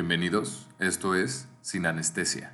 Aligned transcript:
Bienvenidos, 0.00 0.68
esto 0.78 1.16
es 1.16 1.48
Sin 1.60 1.84
Anestesia. 1.84 2.52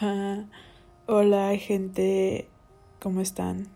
Hola 1.06 1.56
gente, 1.58 2.48
¿cómo 2.98 3.20
están? 3.20 3.68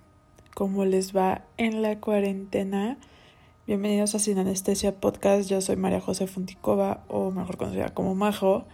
¿Cómo 0.56 0.84
les 0.84 1.14
va 1.14 1.44
en 1.56 1.82
la 1.82 2.00
cuarentena? 2.00 2.98
Bienvenidos 3.68 4.16
a 4.16 4.18
Sin 4.18 4.38
Anestesia 4.38 4.98
Podcast, 4.98 5.48
yo 5.48 5.60
soy 5.60 5.76
María 5.76 6.00
José 6.00 6.26
Funticova 6.26 7.04
o 7.06 7.30
mejor 7.30 7.58
conocida 7.58 7.94
como 7.94 8.16
Majo. 8.16 8.66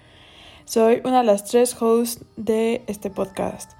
Soy 0.64 1.02
una 1.04 1.18
de 1.18 1.24
las 1.26 1.44
tres 1.44 1.76
hosts 1.78 2.24
de 2.38 2.84
este 2.86 3.10
podcast. 3.10 3.72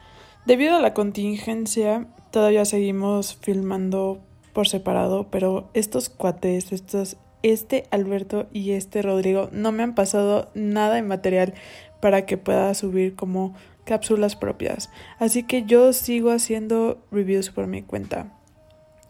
Debido 0.45 0.77
a 0.77 0.81
la 0.81 0.93
contingencia, 0.93 2.09
todavía 2.33 2.65
seguimos 2.65 3.37
filmando 3.37 4.21
por 4.53 4.67
separado, 4.67 5.29
pero 5.31 5.71
estos 5.73 6.09
cuates, 6.09 6.73
estos, 6.73 7.17
este 7.45 7.85
Alberto 7.93 8.49
y 8.53 8.73
este 8.73 9.03
Rodrigo 9.03 9.49
no 9.53 9.71
me 9.71 9.85
han 9.85 9.95
pasado 9.95 10.51
nada 10.55 10.97
de 10.97 11.03
material 11.03 11.55
para 12.01 12.27
que 12.27 12.39
pueda 12.39 12.75
subir 12.75 13.15
como 13.15 13.55
cápsulas 13.85 14.35
propias. 14.35 14.91
Así 15.21 15.45
que 15.45 15.63
yo 15.63 15.93
sigo 15.93 16.33
haciendo 16.33 16.99
reviews 17.13 17.51
por 17.51 17.69
mi 17.69 17.83
cuenta. 17.83 18.33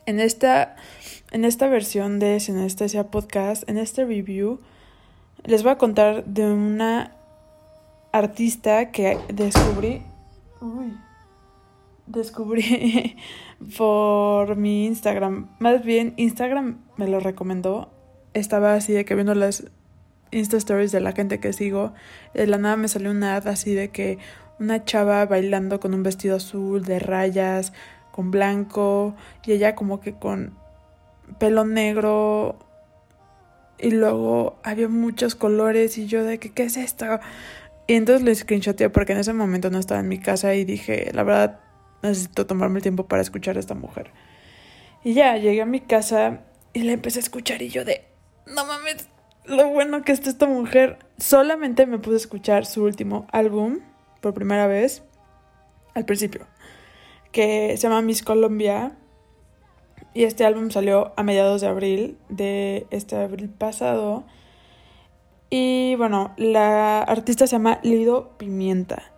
En 0.04 0.20
esta, 0.20 0.76
en 1.30 1.46
esta 1.46 1.66
versión 1.68 2.18
de 2.18 2.40
Sinestesia 2.40 3.10
Podcast, 3.10 3.66
en 3.70 3.78
este 3.78 4.04
review, 4.04 4.60
les 5.44 5.62
voy 5.62 5.72
a 5.72 5.78
contar 5.78 6.24
de 6.26 6.52
una 6.52 7.16
artista 8.12 8.90
que 8.90 9.18
descubrí. 9.32 10.02
Uy, 10.60 10.92
descubrí 12.12 13.16
por 13.76 14.56
mi 14.56 14.86
Instagram. 14.86 15.48
Más 15.58 15.84
bien, 15.84 16.14
Instagram 16.16 16.78
me 16.96 17.08
lo 17.08 17.20
recomendó. 17.20 17.90
Estaba 18.34 18.74
así 18.74 18.92
de 18.92 19.04
que 19.04 19.14
viendo 19.14 19.34
las 19.34 19.64
Insta 20.30 20.56
Stories 20.56 20.92
de 20.92 21.00
la 21.00 21.12
gente 21.12 21.40
que 21.40 21.52
sigo. 21.52 21.92
De 22.34 22.46
la 22.46 22.58
nada 22.58 22.76
me 22.76 22.88
salió 22.88 23.10
una 23.10 23.36
ad 23.36 23.48
así 23.48 23.74
de 23.74 23.90
que 23.90 24.18
una 24.58 24.84
chava 24.84 25.24
bailando 25.26 25.80
con 25.80 25.94
un 25.94 26.02
vestido 26.02 26.36
azul 26.36 26.84
de 26.84 26.98
rayas, 26.98 27.72
con 28.10 28.30
blanco, 28.30 29.14
y 29.44 29.52
ella 29.52 29.74
como 29.74 30.00
que 30.00 30.14
con 30.14 30.56
pelo 31.38 31.64
negro. 31.64 32.58
Y 33.78 33.90
luego 33.90 34.58
había 34.62 34.88
muchos 34.88 35.34
colores 35.34 35.98
y 35.98 36.06
yo 36.06 36.24
de 36.24 36.38
que, 36.38 36.50
¿qué 36.50 36.64
es 36.64 36.76
esto? 36.76 37.18
Y 37.86 37.94
entonces 37.94 38.22
le 38.22 38.34
screenshoté 38.34 38.90
porque 38.90 39.12
en 39.12 39.18
ese 39.18 39.32
momento 39.32 39.70
no 39.70 39.78
estaba 39.78 40.00
en 40.00 40.08
mi 40.08 40.18
casa 40.18 40.54
y 40.54 40.64
dije, 40.64 41.10
la 41.12 41.24
verdad, 41.24 41.60
necesito 42.02 42.46
tomarme 42.46 42.78
el 42.78 42.82
tiempo 42.82 43.06
para 43.06 43.22
escuchar 43.22 43.56
a 43.56 43.60
esta 43.60 43.74
mujer. 43.74 44.10
Y 45.04 45.14
ya, 45.14 45.36
llegué 45.36 45.62
a 45.62 45.66
mi 45.66 45.80
casa 45.80 46.40
y 46.72 46.82
le 46.82 46.92
empecé 46.92 47.18
a 47.18 47.22
escuchar 47.22 47.62
y 47.62 47.68
yo 47.68 47.84
de, 47.84 48.04
no 48.46 48.64
mames, 48.64 49.08
lo 49.44 49.68
bueno 49.68 50.02
que 50.02 50.12
está 50.12 50.30
esta 50.30 50.46
mujer. 50.46 50.98
Solamente 51.18 51.86
me 51.86 51.98
puse 51.98 52.14
a 52.14 52.18
escuchar 52.18 52.66
su 52.66 52.84
último 52.84 53.26
álbum 53.32 53.80
por 54.20 54.34
primera 54.34 54.66
vez 54.66 55.02
al 55.94 56.04
principio, 56.04 56.46
que 57.32 57.76
se 57.76 57.82
llama 57.82 58.02
Miss 58.02 58.22
Colombia. 58.22 58.96
Y 60.14 60.24
este 60.24 60.44
álbum 60.44 60.70
salió 60.70 61.12
a 61.16 61.22
mediados 61.22 61.62
de 61.62 61.68
abril, 61.68 62.18
de 62.28 62.86
este 62.90 63.16
abril 63.16 63.48
pasado. 63.48 64.24
Y 65.48 65.94
bueno, 65.96 66.34
la 66.36 67.02
artista 67.02 67.46
se 67.46 67.52
llama 67.52 67.80
Lido 67.82 68.36
Pimienta. 68.36 69.11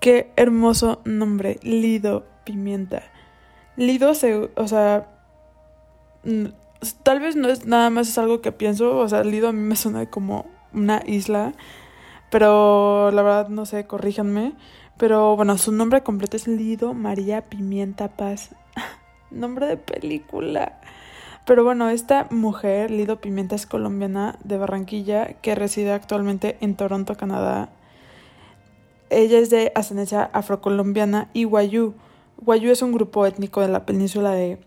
Qué 0.00 0.32
hermoso 0.36 1.00
nombre, 1.04 1.60
Lido 1.62 2.24
Pimienta. 2.44 3.02
Lido 3.76 4.14
se, 4.14 4.50
o 4.54 4.66
sea, 4.66 5.08
tal 7.02 7.20
vez 7.20 7.36
no 7.36 7.48
es 7.48 7.66
nada 7.66 7.90
más 7.90 8.08
es 8.08 8.18
algo 8.18 8.40
que 8.40 8.52
pienso, 8.52 8.96
o 8.96 9.08
sea, 9.08 9.24
Lido 9.24 9.48
a 9.48 9.52
mí 9.52 9.60
me 9.60 9.76
suena 9.76 10.06
como 10.06 10.46
una 10.72 11.02
isla, 11.06 11.52
pero 12.30 13.10
la 13.10 13.22
verdad 13.22 13.48
no 13.48 13.66
sé, 13.66 13.86
corríjanme. 13.86 14.54
Pero 14.96 15.34
bueno, 15.36 15.56
su 15.56 15.72
nombre 15.72 16.02
completo 16.02 16.36
es 16.36 16.46
Lido 16.46 16.92
María 16.92 17.42
Pimienta 17.42 18.08
Paz. 18.08 18.50
nombre 19.30 19.66
de 19.66 19.76
película. 19.76 20.80
Pero 21.46 21.64
bueno, 21.64 21.88
esta 21.88 22.26
mujer, 22.30 22.90
Lido 22.90 23.20
Pimienta, 23.20 23.54
es 23.54 23.66
colombiana 23.66 24.38
de 24.44 24.58
Barranquilla 24.58 25.34
que 25.40 25.54
reside 25.54 25.92
actualmente 25.92 26.58
en 26.60 26.74
Toronto, 26.76 27.16
Canadá. 27.16 27.70
Ella 29.10 29.38
es 29.38 29.50
de 29.50 29.72
ascendencia 29.74 30.30
afrocolombiana 30.32 31.30
y 31.32 31.44
Guayú. 31.44 31.94
Guayú 32.38 32.70
es 32.70 32.80
un 32.80 32.92
grupo 32.92 33.26
étnico 33.26 33.60
de 33.60 33.68
la 33.68 33.84
península 33.84 34.30
de 34.30 34.58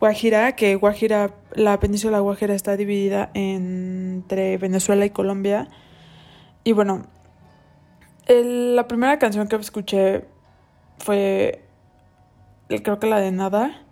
Guajira, 0.00 0.54
que 0.54 0.74
Guajira, 0.74 1.34
la 1.54 1.80
península 1.80 2.20
Guajira 2.20 2.54
está 2.54 2.76
dividida 2.76 3.30
entre 3.34 4.58
Venezuela 4.58 5.06
y 5.06 5.10
Colombia. 5.10 5.68
Y 6.64 6.72
bueno, 6.72 7.06
la 8.28 8.86
primera 8.88 9.18
canción 9.18 9.48
que 9.48 9.56
escuché 9.56 10.24
fue, 10.98 11.64
creo 12.68 12.98
que 12.98 13.06
la 13.06 13.20
de 13.20 13.32
Nada, 13.32 13.86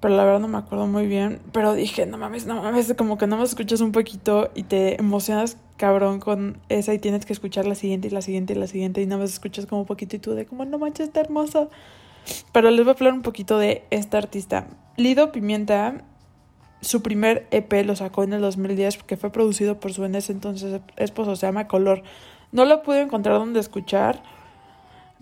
pero 0.00 0.14
la 0.14 0.24
verdad 0.24 0.40
no 0.40 0.48
me 0.48 0.58
acuerdo 0.58 0.86
muy 0.86 1.06
bien. 1.06 1.40
Pero 1.52 1.74
dije, 1.74 2.06
no 2.06 2.18
mames, 2.18 2.46
no 2.46 2.62
mames, 2.62 2.94
como 2.96 3.18
que 3.18 3.26
no 3.26 3.36
me 3.36 3.44
escuchas 3.44 3.80
un 3.80 3.92
poquito 3.92 4.50
y 4.54 4.64
te 4.64 5.00
emocionas 5.00 5.56
cabrón 5.76 6.20
con 6.20 6.58
esa 6.68 6.94
y 6.94 6.98
tienes 6.98 7.26
que 7.26 7.32
escuchar 7.32 7.66
la 7.66 7.74
siguiente 7.74 8.08
y 8.08 8.10
la 8.10 8.22
siguiente 8.22 8.52
y 8.52 8.56
la 8.56 8.66
siguiente 8.66 9.02
y 9.02 9.06
nada 9.06 9.22
más 9.22 9.32
escuchas 9.32 9.66
como 9.66 9.82
un 9.82 9.86
poquito 9.86 10.16
y 10.16 10.18
tú 10.18 10.34
de 10.34 10.46
como 10.46 10.64
no 10.64 10.78
manches, 10.78 11.08
está 11.08 11.20
hermosa. 11.20 11.68
Pero 12.52 12.70
les 12.70 12.84
voy 12.84 12.92
a 12.92 12.96
hablar 12.96 13.12
un 13.12 13.22
poquito 13.22 13.58
de 13.58 13.84
esta 13.90 14.18
artista. 14.18 14.66
Lido 14.96 15.32
Pimienta, 15.32 16.04
su 16.80 17.02
primer 17.02 17.46
EP 17.50 17.72
lo 17.84 17.96
sacó 17.96 18.24
en 18.24 18.32
el 18.32 18.40
2010 18.40 19.02
que 19.04 19.16
fue 19.16 19.30
producido 19.30 19.80
por 19.80 19.92
su 19.92 20.04
en 20.04 20.14
ese 20.14 20.32
entonces 20.32 20.80
esposo, 20.96 21.36
se 21.36 21.46
llama 21.46 21.68
Color. 21.68 22.02
No 22.52 22.64
lo 22.64 22.82
pude 22.82 23.02
encontrar 23.02 23.38
donde 23.38 23.60
escuchar, 23.60 24.22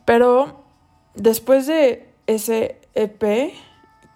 pero 0.04 0.64
después 1.14 1.66
de 1.66 2.08
ese 2.26 2.80
EP, 2.94 3.52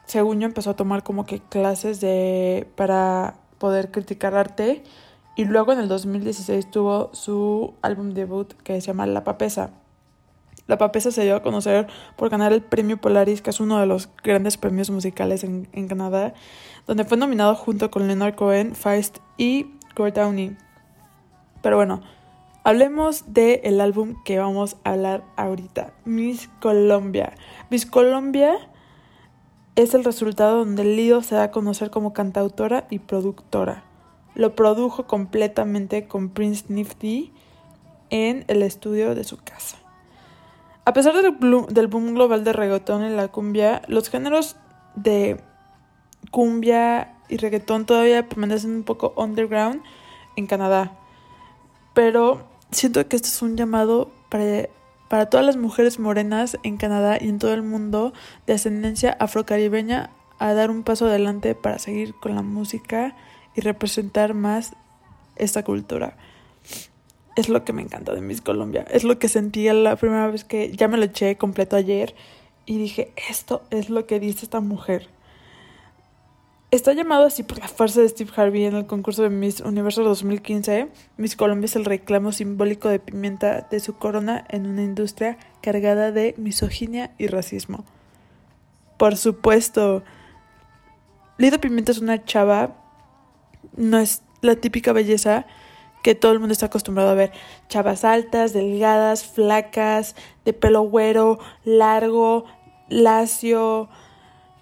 según 0.08 0.40
yo 0.40 0.46
empezó 0.46 0.70
a 0.70 0.76
tomar 0.76 1.02
como 1.02 1.26
que 1.26 1.38
clases 1.38 2.00
de 2.00 2.66
para 2.76 3.34
poder 3.58 3.90
criticar 3.90 4.34
arte 4.34 4.82
y 5.36 5.44
luego 5.44 5.72
en 5.72 5.78
el 5.78 5.88
2016 5.88 6.70
tuvo 6.70 7.10
su 7.12 7.74
álbum 7.82 8.14
debut 8.14 8.54
que 8.64 8.80
se 8.80 8.88
llama 8.88 9.06
La 9.06 9.22
Papesa. 9.22 9.70
La 10.66 10.78
Papesa 10.78 11.12
se 11.12 11.22
dio 11.22 11.36
a 11.36 11.42
conocer 11.42 11.86
por 12.16 12.28
ganar 12.30 12.52
el 12.52 12.62
premio 12.62 13.00
Polaris, 13.00 13.40
que 13.40 13.50
es 13.50 13.60
uno 13.60 13.78
de 13.78 13.86
los 13.86 14.08
grandes 14.24 14.56
premios 14.56 14.90
musicales 14.90 15.44
en, 15.44 15.68
en 15.72 15.88
Canadá, 15.88 16.34
donde 16.86 17.04
fue 17.04 17.16
nominado 17.16 17.54
junto 17.54 17.90
con 17.90 18.06
Leonard 18.06 18.34
Cohen, 18.34 18.74
Feist 18.74 19.18
y 19.36 19.64
Kurt 19.94 20.16
Downey. 20.16 20.56
Pero 21.62 21.76
bueno, 21.76 22.02
hablemos 22.64 23.32
del 23.32 23.60
el 23.62 23.80
álbum 23.80 24.16
que 24.24 24.38
vamos 24.38 24.76
a 24.84 24.90
hablar 24.90 25.22
ahorita, 25.36 25.92
Miss 26.04 26.50
Colombia. 26.60 27.34
Miss 27.70 27.86
Colombia 27.86 28.58
es 29.82 29.94
el 29.94 30.04
resultado 30.04 30.58
donde 30.58 30.84
Lido 30.84 31.22
se 31.22 31.34
da 31.34 31.44
a 31.44 31.50
conocer 31.50 31.90
como 31.90 32.12
cantautora 32.12 32.86
y 32.90 32.98
productora 32.98 33.84
lo 34.38 34.54
produjo 34.54 35.08
completamente 35.08 36.06
con 36.06 36.30
Prince 36.30 36.66
Nifty 36.68 37.32
en 38.08 38.44
el 38.46 38.62
estudio 38.62 39.16
de 39.16 39.24
su 39.24 39.36
casa. 39.36 39.76
A 40.84 40.92
pesar 40.92 41.12
del, 41.12 41.86
boom 41.88 42.14
global 42.14 42.44
de 42.44 42.52
reggaetón 42.52 43.02
en 43.02 43.16
la 43.16 43.28
cumbia, 43.28 43.82
los 43.88 44.08
géneros 44.08 44.54
de 44.94 45.40
cumbia 46.30 47.16
y 47.28 47.36
reggaetón 47.36 47.84
todavía 47.84 48.28
permanecen 48.28 48.70
un 48.70 48.84
poco 48.84 49.12
underground 49.16 49.82
en 50.36 50.46
Canadá. 50.46 50.96
Pero 51.92 52.46
siento 52.70 53.06
que 53.08 53.16
este 53.16 53.28
es 53.28 53.42
un 53.42 53.56
llamado 53.56 54.12
para, 54.30 54.68
para 55.08 55.26
todas 55.26 55.44
las 55.44 55.56
mujeres 55.56 55.98
morenas 55.98 56.58
en 56.62 56.76
Canadá 56.76 57.18
y 57.20 57.28
en 57.28 57.38
todo 57.38 57.54
el 57.54 57.62
mundo 57.62 58.12
de 58.46 58.54
ascendencia 58.54 59.16
afrocaribeña 59.18 60.10
a 60.38 60.52
dar 60.54 60.70
un 60.70 60.82
paso 60.82 61.06
adelante 61.06 61.54
para 61.54 61.78
seguir 61.78 62.14
con 62.14 62.34
la 62.34 62.42
música 62.42 63.16
y 63.54 63.60
representar 63.60 64.34
más 64.34 64.74
esta 65.36 65.64
cultura. 65.64 66.16
Es 67.36 67.48
lo 67.48 67.64
que 67.64 67.72
me 67.72 67.82
encanta 67.82 68.14
de 68.14 68.20
Miss 68.20 68.40
Colombia. 68.40 68.84
Es 68.90 69.04
lo 69.04 69.18
que 69.18 69.28
sentí 69.28 69.68
la 69.68 69.96
primera 69.96 70.28
vez 70.28 70.44
que 70.44 70.72
ya 70.72 70.88
me 70.88 70.96
lo 70.96 71.04
eché 71.04 71.36
completo 71.36 71.76
ayer 71.76 72.14
y 72.66 72.78
dije, 72.78 73.12
esto 73.30 73.62
es 73.70 73.90
lo 73.90 74.06
que 74.06 74.20
dice 74.20 74.44
esta 74.44 74.60
mujer. 74.60 75.08
Está 76.70 76.92
llamado 76.92 77.24
así 77.24 77.44
por 77.44 77.58
la 77.58 77.66
fuerza 77.66 78.02
de 78.02 78.08
Steve 78.10 78.30
Harvey 78.36 78.66
en 78.66 78.76
el 78.76 78.86
concurso 78.86 79.22
de 79.22 79.30
Miss 79.30 79.60
Universo 79.60 80.04
2015. 80.04 80.88
Miss 81.16 81.34
Colombia 81.34 81.64
es 81.64 81.76
el 81.76 81.86
reclamo 81.86 82.30
simbólico 82.30 82.90
de 82.90 82.98
pimienta 82.98 83.62
de 83.70 83.80
su 83.80 83.96
corona 83.96 84.44
en 84.50 84.66
una 84.66 84.82
industria 84.82 85.38
cargada 85.62 86.12
de 86.12 86.34
misoginia 86.36 87.14
y 87.16 87.28
racismo. 87.28 87.86
Por 88.98 89.16
supuesto, 89.16 90.02
Lido 91.38 91.58
Pimienta 91.58 91.92
es 91.92 92.00
una 92.00 92.22
chava 92.26 92.76
no 93.74 93.98
es 93.98 94.22
la 94.42 94.56
típica 94.56 94.92
belleza 94.92 95.46
que 96.02 96.14
todo 96.14 96.32
el 96.32 96.38
mundo 96.38 96.52
está 96.52 96.66
acostumbrado 96.66 97.08
a 97.08 97.14
ver. 97.14 97.32
Chavas 97.68 98.04
altas, 98.04 98.52
delgadas, 98.52 99.24
flacas, 99.24 100.16
de 100.44 100.52
pelo 100.52 100.82
güero, 100.82 101.38
largo, 101.64 102.44
lacio, 102.90 103.88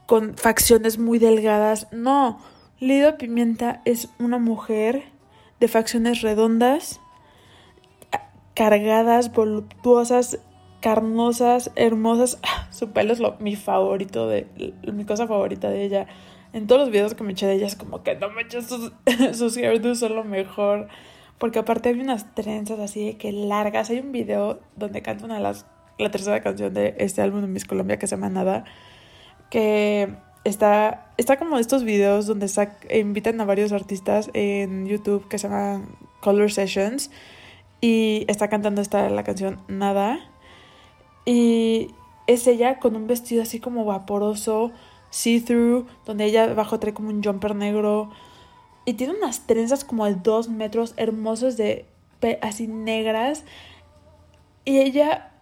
con 0.07 0.37
facciones 0.37 0.99
muy 0.99 1.19
delgadas. 1.19 1.89
No, 1.93 2.39
Lido 2.79 3.19
Pimienta 3.19 3.83
es 3.85 4.09
una 4.19 4.39
mujer 4.39 5.05
de 5.61 5.69
facciones 5.69 6.23
redondas, 6.23 7.01
cargadas, 8.55 9.33
voluptuosas, 9.33 10.39
carnosas, 10.81 11.71
hermosas. 11.77 12.39
Su 12.71 12.91
pelo 12.91 13.13
es 13.13 13.19
lo, 13.19 13.37
mi 13.41 13.57
favorito, 13.57 14.29
de, 14.29 14.47
mi 14.93 15.05
cosa 15.05 15.27
favorita 15.27 15.71
de 15.71 15.85
ella. 15.85 16.07
En 16.53 16.67
todos 16.67 16.81
los 16.81 16.91
videos 16.91 17.15
que 17.15 17.25
me 17.25 17.33
eché 17.33 17.47
de 17.47 17.55
ella 17.55 17.67
es 17.67 17.77
como 17.77 18.03
que 18.03 18.15
no 18.15 18.31
me 18.31 18.43
eché 18.43 18.63
sus, 18.63 18.93
sus 19.33 19.57
hairdos 19.57 19.99
son 19.99 20.15
lo 20.15 20.25
mejor. 20.25 20.89
Porque 21.39 21.59
aparte 21.59 21.91
hay 21.91 22.01
unas 22.01 22.35
trenzas 22.35 22.79
así 22.79 23.05
de 23.05 23.17
que 23.19 23.33
largas. 23.33 23.91
Hay 23.91 23.99
un 23.99 24.13
video 24.13 24.61
donde 24.75 25.03
canta 25.03 25.27
una 25.27 25.35
de 25.35 25.43
las, 25.43 25.67
la 25.99 26.11
tercera 26.11 26.41
canción 26.41 26.73
de 26.73 26.95
este 26.99 27.21
álbum 27.21 27.43
de 27.43 27.49
Miss 27.49 27.67
Colombia 27.67 27.99
que 27.99 28.07
se 28.07 28.17
llama 28.17 28.31
Nada. 28.31 28.65
Que 29.51 30.15
está, 30.45 31.13
está 31.17 31.39
como 31.39 31.59
estos 31.59 31.85
videos 31.85 32.27
donde 32.27 32.51
invitan 32.93 33.41
a 33.41 33.45
varios 33.45 33.73
artistas 33.73 34.31
en 34.33 34.87
YouTube 34.87 35.29
que 35.29 35.39
se 35.39 35.49
llaman 35.49 35.89
Color 36.21 36.51
Sessions. 36.51 37.11
Y 37.81 38.25
está 38.29 38.49
cantando 38.49 38.81
esta 38.81 39.09
la 39.11 39.25
canción 39.25 39.61
Nada. 39.69 40.19
Y 41.25 41.95
es 42.27 42.47
ella 42.47 42.79
con 42.79 42.97
un 42.97 43.07
vestido 43.07 43.43
así 43.43 43.61
como 43.61 43.85
vaporoso, 43.85 44.73
see-through, 45.11 45.87
donde 46.05 46.25
ella 46.25 46.45
abajo 46.45 46.79
trae 46.79 46.95
como 46.95 47.11
un 47.11 47.23
jumper 47.23 47.55
negro. 47.55 48.11
Y 48.85 48.95
tiene 48.95 49.15
unas 49.15 49.47
trenzas 49.47 49.85
como 49.85 50.07
de 50.07 50.15
dos 50.15 50.49
metros 50.49 50.95
hermosos 50.97 51.57
de 51.57 51.87
así 52.41 52.67
negras. 52.67 53.45
Y 54.65 54.79
ella, 54.79 55.33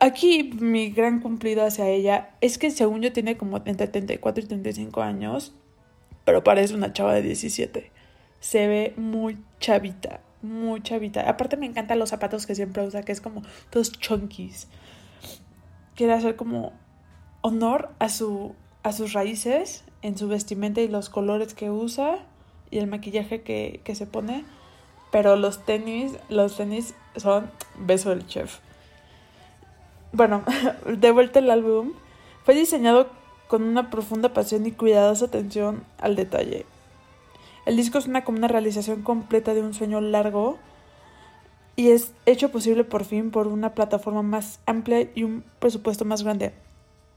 aquí 0.00 0.50
mi 0.60 0.90
gran 0.90 1.20
cumplido 1.20 1.64
hacia 1.64 1.88
ella 1.88 2.30
es 2.40 2.58
que 2.58 2.70
según 2.70 3.02
yo 3.02 3.12
tiene 3.12 3.36
como 3.36 3.60
entre 3.64 3.88
34 3.88 4.44
y 4.44 4.46
35 4.46 5.02
años, 5.02 5.54
pero 6.24 6.44
parece 6.44 6.74
una 6.74 6.92
chava 6.92 7.14
de 7.14 7.22
17. 7.22 7.90
Se 8.40 8.66
ve 8.66 8.94
muy 8.96 9.38
chavita, 9.60 10.20
muy 10.42 10.82
chavita. 10.82 11.28
Aparte 11.28 11.56
me 11.56 11.66
encantan 11.66 11.98
los 11.98 12.10
zapatos 12.10 12.46
que 12.46 12.54
siempre 12.54 12.86
usa, 12.86 13.02
que 13.02 13.12
es 13.12 13.20
como 13.20 13.42
todos 13.70 13.92
chunkies. 13.92 14.68
Quiere 15.94 16.12
hacer 16.12 16.36
como 16.36 16.72
honor 17.40 17.94
a, 17.98 18.08
su, 18.08 18.54
a 18.82 18.92
sus 18.92 19.12
raíces 19.12 19.84
en 20.02 20.16
su 20.16 20.28
vestimenta 20.28 20.80
y 20.80 20.88
los 20.88 21.08
colores 21.08 21.54
que 21.54 21.70
usa 21.70 22.18
y 22.70 22.78
el 22.78 22.86
maquillaje 22.86 23.42
que, 23.42 23.80
que 23.84 23.94
se 23.94 24.06
pone. 24.06 24.44
Pero 25.10 25.36
los 25.36 25.64
tenis, 25.64 26.12
los 26.28 26.56
tenis 26.56 26.94
son 27.16 27.50
beso 27.78 28.10
del 28.10 28.26
chef. 28.26 28.60
Bueno, 30.12 30.42
de 30.86 31.10
vuelta 31.10 31.38
el 31.38 31.50
álbum. 31.50 31.92
Fue 32.44 32.54
diseñado 32.54 33.08
con 33.46 33.62
una 33.62 33.90
profunda 33.90 34.32
pasión 34.32 34.66
y 34.66 34.72
cuidadosa 34.72 35.26
atención 35.26 35.84
al 35.98 36.16
detalle. 36.16 36.66
El 37.66 37.76
disco 37.76 37.98
es 37.98 38.06
una, 38.06 38.24
como 38.24 38.38
una 38.38 38.48
realización 38.48 39.02
completa 39.02 39.54
de 39.54 39.60
un 39.60 39.74
sueño 39.74 40.00
largo 40.00 40.58
y 41.76 41.90
es 41.90 42.12
hecho 42.26 42.50
posible 42.50 42.82
por 42.84 43.04
fin 43.04 43.30
por 43.30 43.46
una 43.46 43.74
plataforma 43.74 44.22
más 44.22 44.60
amplia 44.66 45.08
y 45.14 45.22
un 45.22 45.44
presupuesto 45.58 46.04
más 46.04 46.22
grande. 46.22 46.52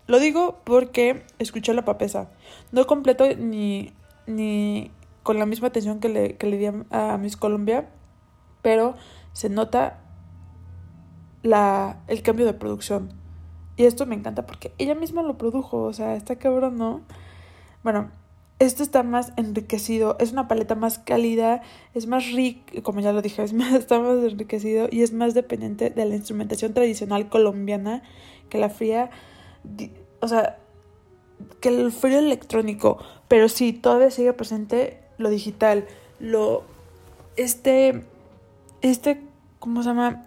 Lo 0.07 0.19
digo 0.19 0.59
porque 0.65 1.23
escuché 1.39 1.73
la 1.73 1.85
papesa. 1.85 2.29
No 2.71 2.85
completo 2.85 3.25
ni, 3.37 3.93
ni 4.27 4.91
con 5.23 5.39
la 5.39 5.45
misma 5.45 5.69
atención 5.69 5.99
que 5.99 6.09
le, 6.09 6.35
que 6.35 6.47
le 6.47 6.57
di 6.57 6.67
a, 6.91 7.17
Miss 7.17 7.37
Colombia, 7.37 7.89
pero 8.61 8.95
se 9.33 9.49
nota 9.49 9.99
la, 11.43 12.01
el 12.07 12.21
cambio 12.21 12.45
de 12.45 12.53
producción. 12.53 13.13
Y 13.77 13.85
esto 13.85 14.05
me 14.05 14.15
encanta 14.15 14.45
porque 14.45 14.73
ella 14.77 14.95
misma 14.95 15.23
lo 15.23 15.37
produjo, 15.37 15.83
o 15.83 15.93
sea, 15.93 16.15
está 16.15 16.35
cabrón, 16.35 16.77
¿no? 16.77 17.01
Bueno, 17.83 18.11
esto 18.59 18.83
está 18.83 19.01
más 19.01 19.33
enriquecido, 19.37 20.17
es 20.19 20.33
una 20.33 20.47
paleta 20.47 20.75
más 20.75 20.99
cálida, 20.99 21.63
es 21.95 22.05
más 22.05 22.31
rico, 22.31 22.83
como 22.83 22.99
ya 22.99 23.11
lo 23.11 23.23
dije, 23.23 23.43
es 23.43 23.53
más, 23.53 23.73
está 23.73 23.99
más 23.99 24.23
enriquecido 24.23 24.87
y 24.91 25.01
es 25.01 25.13
más 25.13 25.33
dependiente 25.33 25.89
de 25.89 26.05
la 26.05 26.15
instrumentación 26.15 26.73
tradicional 26.73 27.27
colombiana 27.27 28.03
que 28.49 28.59
la 28.59 28.69
fría, 28.69 29.09
o 30.19 30.27
sea, 30.27 30.59
que 31.59 31.69
el 31.69 31.91
frío 31.91 32.19
electrónico, 32.19 32.99
pero 33.27 33.49
sí, 33.49 33.73
todavía 33.73 34.11
sigue 34.11 34.33
presente 34.33 34.99
lo 35.17 35.29
digital, 35.29 35.87
lo, 36.19 36.63
este, 37.37 38.03
este, 38.81 39.21
¿cómo 39.59 39.81
se 39.81 39.89
llama? 39.89 40.25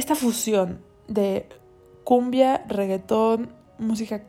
Esta 0.00 0.14
fusión 0.14 0.80
de 1.08 1.46
cumbia, 2.04 2.64
reggaetón, 2.68 3.52
música 3.76 4.22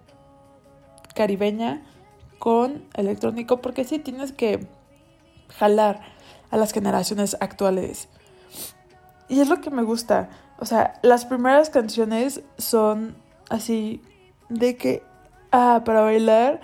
caribeña 1.16 1.82
con 2.40 2.84
electrónico, 2.94 3.62
porque 3.62 3.86
sí 3.86 3.98
tienes 3.98 4.34
que 4.34 4.68
jalar 5.58 6.02
a 6.50 6.58
las 6.58 6.74
generaciones 6.74 7.38
actuales. 7.40 8.10
Y 9.30 9.40
es 9.40 9.48
lo 9.48 9.62
que 9.62 9.70
me 9.70 9.84
gusta. 9.84 10.30
O 10.60 10.66
sea, 10.66 11.00
las 11.04 11.24
primeras 11.24 11.70
canciones 11.70 12.42
son 12.58 13.16
así 13.48 14.02
de 14.50 14.76
que, 14.76 15.04
ah, 15.54 15.84
para 15.86 16.02
bailar, 16.02 16.60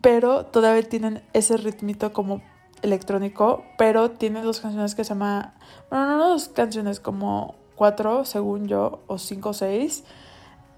pero 0.00 0.46
todavía 0.46 0.88
tienen 0.88 1.24
ese 1.32 1.56
ritmito 1.56 2.12
como 2.12 2.42
electrónico, 2.82 3.64
pero 3.76 4.12
tiene 4.12 4.40
dos 4.42 4.60
canciones 4.60 4.94
que 4.94 5.02
se 5.02 5.14
llama, 5.14 5.54
bueno, 5.90 6.16
no 6.16 6.28
dos 6.28 6.48
canciones, 6.48 7.00
como 7.00 7.60
cuatro, 7.82 8.24
según 8.24 8.68
yo, 8.68 9.00
o 9.08 9.18
cinco 9.18 9.48
o 9.48 9.52
seis, 9.52 10.04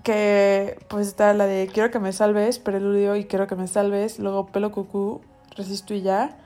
que 0.03 0.79
pues 0.89 1.07
está 1.07 1.35
la 1.35 1.45
de 1.45 1.69
Quiero 1.71 1.91
que 1.91 1.99
me 1.99 2.15
salves, 2.15 2.59
Preludio 2.59 3.15
y 3.15 3.27
Quiero 3.27 3.47
que 3.47 3.57
me 3.57 3.69
salves, 3.69 4.19
luego 4.19 4.47
Pelo 4.47 4.73
Cucú, 4.73 5.21
Resisto 5.55 5.93
y 5.93 6.01
ya. 6.01 6.39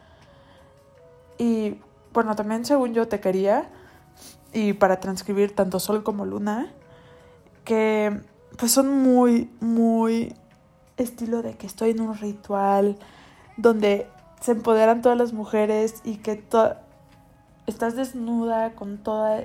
Y 1.39 1.79
bueno, 2.13 2.35
también 2.35 2.65
según 2.65 2.93
yo 2.93 3.07
te 3.07 3.21
quería, 3.21 3.71
y 4.53 4.73
para 4.73 4.99
transcribir 4.99 5.55
tanto 5.55 5.79
Sol 5.79 6.03
como 6.03 6.27
Luna, 6.27 6.73
que 7.63 8.21
pues 8.59 8.73
son 8.73 8.91
muy, 9.01 9.49
muy 9.61 10.35
estilo 10.97 11.41
de 11.41 11.55
que 11.55 11.69
estoy 11.69 11.91
en 11.91 12.01
un 12.01 12.19
ritual 12.19 12.99
donde 13.57 14.09
se 14.41 14.51
empoderan 14.51 15.03
todas 15.03 15.17
las 15.17 15.33
mujeres 15.33 16.01
y 16.03 16.17
que 16.17 16.35
estás 17.69 17.95
desnuda 17.95 18.73
con 18.73 18.99
toda 18.99 19.45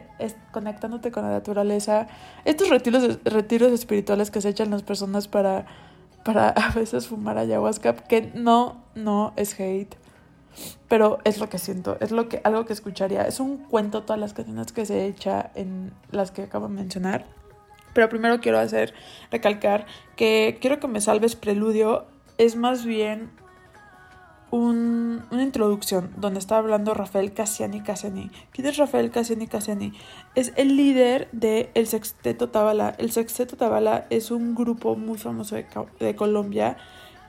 conectándote 0.51 1.11
con 1.11 1.23
la 1.23 1.31
naturaleza. 1.31 2.07
Estos 2.45 2.69
retiros 2.69 3.19
retiros 3.23 3.71
espirituales 3.71 4.31
que 4.31 4.41
se 4.41 4.49
echan 4.49 4.71
las 4.71 4.81
personas 4.81 5.27
para 5.27 5.65
para 6.23 6.49
a 6.55 6.71
veces 6.71 7.07
fumar 7.07 7.37
ayahuasca 7.37 7.95
que 7.95 8.31
no 8.33 8.81
no 8.95 9.33
es 9.35 9.59
hate 9.59 9.95
pero 10.87 11.19
es 11.25 11.39
lo 11.39 11.49
que 11.49 11.57
siento 11.57 11.97
es 11.99 12.11
lo 12.11 12.29
que 12.29 12.39
algo 12.43 12.65
que 12.65 12.73
escucharía. 12.73 13.23
Es 13.23 13.39
un 13.39 13.57
cuento 13.57 14.03
todas 14.03 14.19
las 14.19 14.33
canciones 14.33 14.71
que 14.71 14.85
se 14.85 15.05
echa 15.05 15.51
en 15.55 15.91
las 16.11 16.31
que 16.31 16.43
acabo 16.43 16.67
de 16.67 16.75
mencionar. 16.75 17.25
Pero 17.93 18.09
primero 18.09 18.39
quiero 18.39 18.59
hacer, 18.59 18.93
recalcar 19.31 19.85
que 20.15 20.57
quiero 20.61 20.79
que 20.79 20.87
me 20.87 21.01
salves 21.01 21.35
preludio. 21.35 22.05
Es 22.37 22.55
más 22.55 22.85
bien 22.85 23.29
un, 24.53 25.25
una 25.31 25.41
introducción 25.41 26.11
donde 26.17 26.37
está 26.37 26.57
hablando 26.57 26.93
Rafael 26.93 27.33
Cassiani 27.33 27.81
Cassiani. 27.81 28.29
¿Quién 28.51 28.67
es 28.67 28.77
Rafael 28.77 29.09
Cassiani 29.09 29.47
Cassiani? 29.47 29.93
Es 30.35 30.53
el 30.57 30.77
líder 30.77 31.27
del 31.31 31.69
el 31.73 31.87
Sexteto 31.87 32.49
Tabala. 32.49 32.93
El 32.99 33.11
Sexteto 33.11 33.57
Tabala 33.57 34.05
es 34.11 34.29
un 34.29 34.53
grupo 34.53 34.95
muy 34.95 35.17
famoso 35.17 35.55
de, 35.55 35.65
de 35.99 36.15
Colombia 36.15 36.77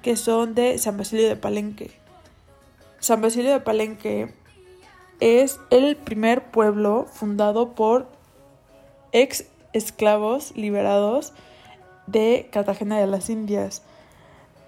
que 0.03 0.17
son 0.17 0.55
de 0.55 0.77
San 0.77 0.99
Basilio 0.99 1.27
de 1.27 1.37
Palenque. 1.37 1.93
San 2.99 3.23
Basilio 3.23 3.53
de 3.53 3.61
Palenque 3.61 4.35
es 5.19 5.59
el 5.71 5.97
primer 5.97 6.51
pueblo 6.51 7.07
fundado 7.11 7.75
por 7.75 8.07
ex 9.13 9.47
esclavos 9.73 10.55
liberados 10.57 11.33
de 12.07 12.51
Cartagena 12.53 12.99
de 12.99 13.07
las 13.07 13.31
Indias. 13.31 13.83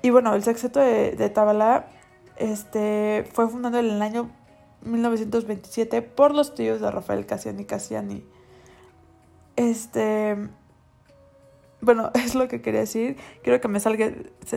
Y 0.00 0.08
bueno, 0.08 0.34
el 0.34 0.42
sexteto 0.42 0.80
de, 0.80 1.10
de 1.12 1.28
Tabala 1.28 1.90
este, 2.36 3.28
fue 3.32 3.48
fundado 3.48 3.78
en 3.78 3.86
el 3.86 4.02
año 4.02 4.30
1927 4.82 6.02
por 6.02 6.34
los 6.34 6.54
tíos 6.54 6.80
de 6.80 6.90
Rafael 6.90 7.26
Cassiani 7.26 7.64
Cassiani. 7.64 8.24
Este, 9.56 10.36
bueno, 11.80 12.10
es 12.14 12.34
lo 12.34 12.48
que 12.48 12.60
quería 12.60 12.80
decir. 12.80 13.16
Quiero 13.42 13.60
que 13.60 13.68
me 13.68 13.80
salga, 13.80 14.10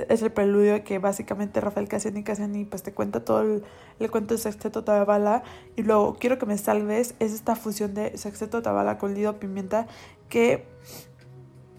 es 0.10 0.22
el 0.22 0.32
preludio 0.32 0.84
que 0.84 1.00
básicamente 1.00 1.62
Rafael 1.62 1.88
Cassiani 1.88 2.24
Cassiani 2.24 2.66
pues 2.66 2.84
te 2.84 2.94
cuenta 2.94 3.24
todo 3.24 3.42
el, 3.42 3.64
el 4.00 4.12
cuento 4.12 4.34
de 4.34 4.40
Sexteto 4.40 4.84
Tabala. 4.84 5.44
Y 5.76 5.84
luego, 5.84 6.16
quiero 6.20 6.38
que 6.38 6.46
me 6.46 6.58
salves, 6.58 7.16
es 7.20 7.34
esta 7.34 7.56
fusión 7.56 7.94
de 7.94 8.18
Sexteto 8.18 8.62
Tabala 8.62 8.98
con 8.98 9.14
Lido 9.14 9.40
Pimienta 9.40 9.88
que 10.28 10.66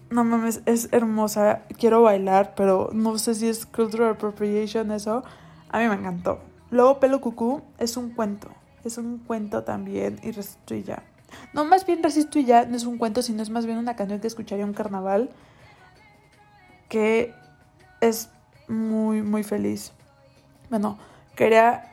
no 0.09 0.25
mames, 0.25 0.61
es 0.65 0.89
hermosa. 0.91 1.63
Quiero 1.79 2.01
bailar, 2.01 2.53
pero 2.55 2.89
no 2.93 3.17
sé 3.17 3.33
si 3.33 3.47
es 3.47 3.65
cultural 3.65 4.11
appropriation 4.11 4.91
eso. 4.91 5.23
A 5.71 5.79
mí 5.79 5.87
me 5.87 5.95
encantó. 5.95 6.39
Luego 6.69 6.99
Pelo 6.99 7.19
Cucú 7.21 7.61
es 7.79 7.97
un 7.97 8.11
cuento. 8.11 8.49
Es 8.83 8.97
un 8.97 9.19
cuento 9.19 9.63
también 9.63 10.19
y 10.23 10.31
resisto 10.31 10.75
y 10.75 10.83
ya. 10.83 11.03
No, 11.53 11.65
más 11.65 11.85
bien 11.85 12.03
resisto 12.03 12.39
y 12.39 12.45
ya 12.45 12.65
no 12.65 12.75
es 12.75 12.85
un 12.85 12.97
cuento, 12.97 13.21
sino 13.21 13.41
es 13.41 13.49
más 13.49 13.65
bien 13.65 13.77
una 13.77 13.95
canción 13.95 14.19
que 14.19 14.27
escucharía 14.27 14.65
un 14.65 14.73
carnaval 14.73 15.29
que 16.89 17.33
es 18.01 18.29
muy, 18.67 19.21
muy 19.21 19.43
feliz. 19.43 19.93
Bueno, 20.69 20.97
quería 21.35 21.91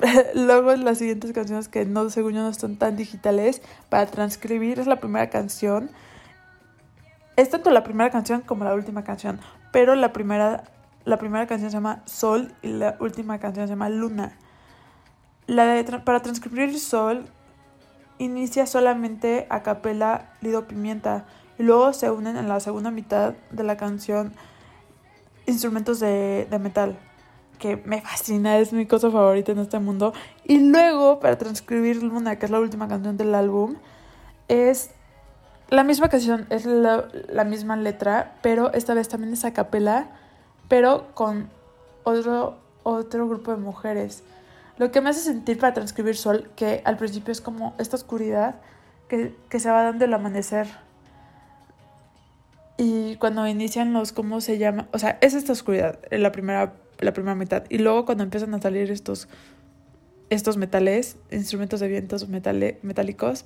Luego 0.34 0.74
las 0.76 0.98
siguientes 0.98 1.32
canciones 1.32 1.68
que 1.68 1.84
no, 1.84 2.08
según 2.10 2.34
yo, 2.34 2.40
no 2.40 2.48
están 2.48 2.76
tan 2.76 2.96
digitales 2.96 3.62
para 3.88 4.06
transcribir 4.06 4.78
es 4.78 4.86
la 4.86 5.00
primera 5.00 5.30
canción. 5.30 5.90
Es 7.36 7.50
tanto 7.50 7.70
la 7.70 7.84
primera 7.84 8.10
canción 8.10 8.42
como 8.42 8.64
la 8.64 8.74
última 8.74 9.04
canción, 9.04 9.40
pero 9.72 9.94
la 9.94 10.12
primera, 10.12 10.64
la 11.04 11.18
primera 11.18 11.46
canción 11.46 11.70
se 11.70 11.76
llama 11.76 12.02
Sol 12.06 12.52
y 12.62 12.68
la 12.68 12.96
última 13.00 13.38
canción 13.38 13.66
se 13.66 13.72
llama 13.72 13.88
Luna. 13.88 14.36
La 15.46 15.84
para 16.04 16.20
transcribir 16.20 16.78
Sol 16.78 17.26
inicia 18.18 18.66
solamente 18.66 19.46
a 19.50 19.62
capela 19.62 20.30
Lido 20.40 20.66
Pimienta 20.66 21.24
y 21.58 21.62
luego 21.62 21.92
se 21.92 22.10
unen 22.10 22.36
en 22.36 22.48
la 22.48 22.60
segunda 22.60 22.90
mitad 22.90 23.34
de 23.50 23.62
la 23.64 23.76
canción 23.76 24.32
instrumentos 25.46 26.00
de, 26.00 26.46
de 26.50 26.58
metal 26.58 26.98
que 27.60 27.76
me 27.76 28.00
fascina, 28.00 28.58
es 28.58 28.72
mi 28.72 28.86
cosa 28.86 29.10
favorita 29.10 29.52
en 29.52 29.58
este 29.58 29.78
mundo. 29.78 30.12
Y 30.44 30.58
luego, 30.58 31.20
para 31.20 31.38
transcribir 31.38 32.02
Luna, 32.02 32.36
que 32.36 32.46
es 32.46 32.50
la 32.50 32.58
última 32.58 32.88
canción 32.88 33.16
del 33.16 33.34
álbum, 33.34 33.76
es 34.48 34.90
la 35.68 35.84
misma 35.84 36.08
canción, 36.08 36.46
es 36.50 36.66
la, 36.66 37.44
misma 37.44 37.76
letra, 37.76 38.34
pero 38.42 38.72
esta 38.72 38.94
vez 38.94 39.08
también 39.08 39.32
es 39.32 39.44
a 39.44 39.52
capela, 39.52 40.08
pero 40.70 41.08
con 41.14 41.50
otro, 42.04 42.56
otro 42.84 43.28
grupo 43.28 43.50
de 43.50 43.56
mujeres. 43.58 44.22
Lo 44.78 44.92
que 44.92 45.00
me 45.00 45.10
hace 45.10 45.20
sentir 45.20 45.58
para 45.58 45.74
transcribir 45.74 46.16
Sol, 46.16 46.48
que 46.54 46.80
al 46.84 46.96
principio 46.96 47.32
es 47.32 47.40
como 47.40 47.74
esta 47.78 47.96
oscuridad 47.96 48.54
que, 49.08 49.34
que 49.48 49.58
se 49.58 49.68
va 49.68 49.82
dando 49.82 50.04
el 50.04 50.14
amanecer. 50.14 50.68
Y 52.78 53.16
cuando 53.16 53.46
inician 53.48 53.92
los, 53.92 54.12
¿cómo 54.12 54.40
se 54.40 54.58
llama? 54.58 54.86
O 54.92 54.98
sea, 55.00 55.18
es 55.20 55.34
esta 55.34 55.52
oscuridad, 55.52 55.98
la 56.12 56.30
primera 56.30 56.72
la 57.00 57.12
primera 57.12 57.34
mitad. 57.34 57.64
Y 57.68 57.78
luego 57.78 58.04
cuando 58.04 58.22
empiezan 58.22 58.54
a 58.54 58.60
salir 58.60 58.92
estos, 58.92 59.28
estos 60.28 60.56
metales, 60.56 61.16
instrumentos 61.32 61.80
de 61.80 61.88
vientos 61.88 62.28
metálicos, 62.28 63.44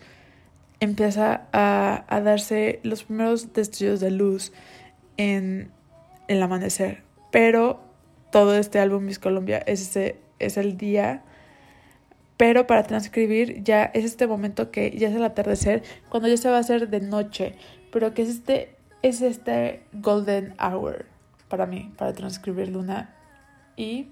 empieza 0.81 1.47
a, 1.53 2.05
a, 2.09 2.21
darse 2.21 2.81
los 2.83 3.05
primeros 3.05 3.55
destellos 3.55 4.01
de 4.01 4.11
luz 4.11 4.53
en, 5.17 5.71
el 6.29 6.43
amanecer. 6.43 7.04
Pero 7.35 7.81
todo 8.31 8.55
este 8.55 8.79
álbum 8.79 9.07
Miss 9.07 9.19
Colombia 9.19 9.59
es, 9.67 9.83
ese, 9.83 10.21
es 10.39 10.57
el 10.57 10.77
día. 10.77 11.25
Pero 12.37 12.69
para 12.69 12.85
transcribir 12.85 13.65
ya 13.65 13.83
es 13.87 14.05
este 14.05 14.29
momento 14.29 14.71
que 14.71 14.97
ya 14.97 15.09
es 15.09 15.17
el 15.17 15.25
atardecer, 15.25 15.83
cuando 16.11 16.29
ya 16.29 16.37
se 16.37 16.49
va 16.49 16.59
a 16.59 16.61
hacer 16.61 16.91
de 16.91 17.01
noche. 17.01 17.57
Pero 17.91 18.15
que 18.15 18.23
es 18.23 18.29
este, 18.29 18.77
es 19.03 19.21
este 19.21 19.83
golden 19.95 20.55
hour 20.61 21.07
para 21.49 21.67
mí, 21.67 21.93
para 21.99 22.13
transcribir 22.13 22.69
Luna 22.69 23.13
y 23.77 24.07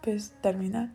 pues 0.00 0.32
termina. 0.40 0.90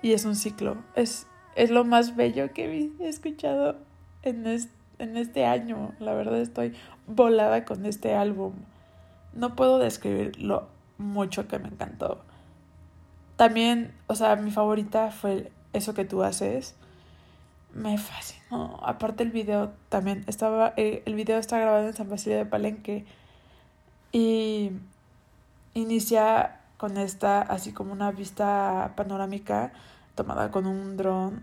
Y 0.00 0.14
es 0.14 0.24
un 0.24 0.34
ciclo. 0.34 0.78
Es, 0.94 1.26
es 1.56 1.70
lo 1.70 1.84
más 1.84 2.16
bello 2.16 2.54
que 2.54 2.90
he 2.98 3.06
escuchado 3.06 3.76
en, 4.22 4.46
en 4.46 5.16
este 5.18 5.44
año. 5.44 5.92
La 5.98 6.14
verdad 6.14 6.40
estoy 6.40 6.72
volada 7.06 7.66
con 7.66 7.84
este 7.84 8.14
álbum. 8.14 8.54
No 9.32 9.54
puedo 9.56 9.78
describir 9.78 10.40
lo 10.40 10.68
mucho 10.98 11.48
que 11.48 11.58
me 11.58 11.68
encantó. 11.68 12.22
También, 13.36 13.94
o 14.06 14.14
sea, 14.14 14.36
mi 14.36 14.50
favorita 14.50 15.10
fue 15.10 15.50
eso 15.72 15.94
que 15.94 16.04
tú 16.04 16.22
haces. 16.22 16.74
Me 17.72 17.96
fascinó. 17.98 18.80
Aparte 18.82 19.22
el 19.22 19.30
video 19.30 19.72
también 19.88 20.24
estaba, 20.26 20.74
eh, 20.76 21.02
el 21.06 21.14
video 21.14 21.38
está 21.38 21.58
grabado 21.58 21.86
en 21.86 21.94
San 21.94 22.08
Basilio 22.10 22.38
de 22.38 22.46
Palenque. 22.46 23.06
Y 24.12 24.72
inicia 25.74 26.60
con 26.76 26.96
esta, 26.96 27.42
así 27.42 27.72
como 27.72 27.92
una 27.92 28.10
vista 28.10 28.92
panorámica 28.96 29.72
tomada 30.14 30.50
con 30.50 30.66
un 30.66 30.96
dron, 30.96 31.42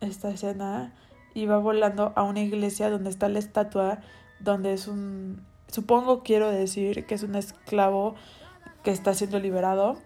esta 0.00 0.30
escena, 0.30 0.92
y 1.34 1.46
va 1.46 1.58
volando 1.58 2.12
a 2.16 2.22
una 2.22 2.40
iglesia 2.40 2.90
donde 2.90 3.10
está 3.10 3.28
la 3.28 3.38
estatua, 3.38 4.00
donde 4.40 4.72
es 4.72 4.88
un, 4.88 5.44
supongo 5.72 6.22
quiero 6.22 6.48
decir 6.48 7.04
que 7.06 7.16
es 7.16 7.24
un 7.24 7.34
esclavo 7.34 8.14
que 8.84 8.92
está 8.92 9.12
siendo 9.14 9.40
liberado, 9.40 9.98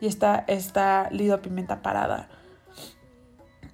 y 0.00 0.06
está 0.06 0.44
esta 0.48 1.08
Lido 1.10 1.40
Pimienta 1.42 1.82
parada. 1.82 2.28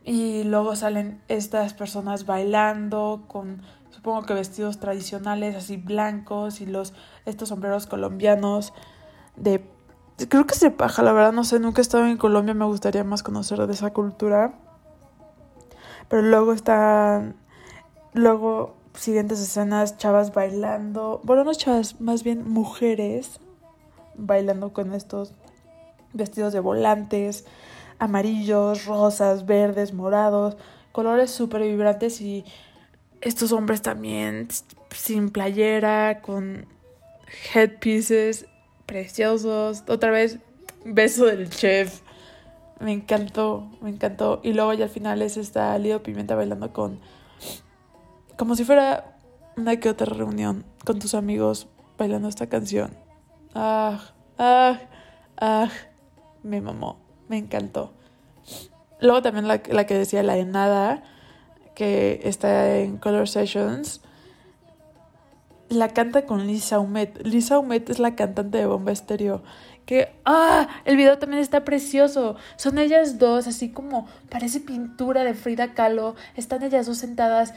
Y 0.04 0.44
luego 0.44 0.76
salen 0.76 1.22
estas 1.28 1.74
personas 1.74 2.26
bailando 2.26 3.24
con 3.28 3.62
supongo 3.90 4.22
que 4.22 4.34
vestidos 4.34 4.78
tradicionales 4.78 5.56
así 5.56 5.78
blancos 5.78 6.60
y 6.60 6.66
los 6.66 6.92
estos 7.24 7.48
sombreros 7.48 7.86
colombianos 7.86 8.72
de... 9.36 9.64
Creo 10.28 10.46
que 10.46 10.54
se 10.54 10.70
paja, 10.70 11.02
la 11.02 11.12
verdad, 11.12 11.32
no 11.32 11.44
sé, 11.44 11.58
nunca 11.58 11.80
he 11.80 11.82
estado 11.82 12.06
en 12.06 12.16
Colombia, 12.16 12.54
me 12.54 12.64
gustaría 12.64 13.04
más 13.04 13.22
conocer 13.22 13.66
de 13.66 13.72
esa 13.72 13.92
cultura. 13.92 14.54
Pero 16.08 16.22
luego 16.22 16.52
están... 16.52 17.36
Luego, 18.14 18.75
siguientes 18.96 19.40
escenas, 19.40 19.96
chavas 19.98 20.32
bailando. 20.32 21.20
Bueno, 21.24 21.44
no 21.44 21.54
chavas, 21.54 22.00
más 22.00 22.22
bien 22.22 22.48
mujeres 22.48 23.40
bailando 24.14 24.72
con 24.72 24.94
estos 24.94 25.32
vestidos 26.12 26.52
de 26.52 26.60
volantes, 26.60 27.44
amarillos, 27.98 28.86
rosas, 28.86 29.46
verdes, 29.46 29.92
morados, 29.92 30.56
colores 30.92 31.30
súper 31.30 31.62
vibrantes 31.62 32.20
y 32.20 32.44
estos 33.20 33.52
hombres 33.52 33.82
también 33.82 34.48
sin 34.90 35.30
playera, 35.30 36.20
con 36.22 36.66
headpieces 37.54 38.46
preciosos. 38.86 39.84
Otra 39.88 40.10
vez, 40.10 40.38
beso 40.84 41.26
del 41.26 41.50
chef. 41.50 42.00
Me 42.80 42.92
encantó, 42.92 43.70
me 43.80 43.90
encantó. 43.90 44.40
Y 44.42 44.52
luego 44.52 44.74
ya 44.74 44.84
al 44.84 44.90
final 44.90 45.22
es 45.22 45.36
esta 45.36 45.76
Lido 45.78 46.02
Pimienta 46.02 46.34
bailando 46.34 46.72
con... 46.72 47.00
Como 48.36 48.54
si 48.54 48.64
fuera 48.64 49.16
una 49.56 49.76
que 49.76 49.88
otra 49.88 50.06
reunión 50.06 50.64
con 50.84 50.98
tus 50.98 51.14
amigos 51.14 51.68
bailando 51.98 52.28
esta 52.28 52.48
canción. 52.48 52.90
Ah, 53.54 54.00
ah, 54.38 54.80
ah. 55.38 55.68
Me 56.42 56.60
mamó, 56.60 56.98
me 57.28 57.38
encantó. 57.38 57.92
Luego 59.00 59.22
también 59.22 59.48
la, 59.48 59.62
la 59.70 59.86
que 59.86 59.94
decía 59.94 60.22
la 60.22 60.34
de 60.34 60.44
nada, 60.44 61.02
que 61.74 62.20
está 62.24 62.78
en 62.78 62.98
Color 62.98 63.28
Sessions 63.28 64.00
la 65.68 65.88
canta 65.88 66.26
con 66.26 66.46
Lisa 66.46 66.78
Humet. 66.78 67.26
Lisa 67.26 67.58
Humet 67.58 67.90
es 67.90 67.98
la 67.98 68.14
cantante 68.14 68.58
de 68.58 68.66
Bomba 68.66 68.92
Estéreo. 68.92 69.42
Que, 69.84 70.12
ah, 70.24 70.68
el 70.84 70.96
video 70.96 71.18
también 71.18 71.42
está 71.42 71.64
precioso. 71.64 72.36
Son 72.56 72.78
ellas 72.78 73.18
dos, 73.18 73.46
así 73.46 73.70
como 73.70 74.08
parece 74.28 74.60
pintura 74.60 75.24
de 75.24 75.34
Frida 75.34 75.74
Kahlo. 75.74 76.16
Están 76.36 76.62
ellas 76.62 76.86
dos 76.86 76.98
sentadas. 76.98 77.54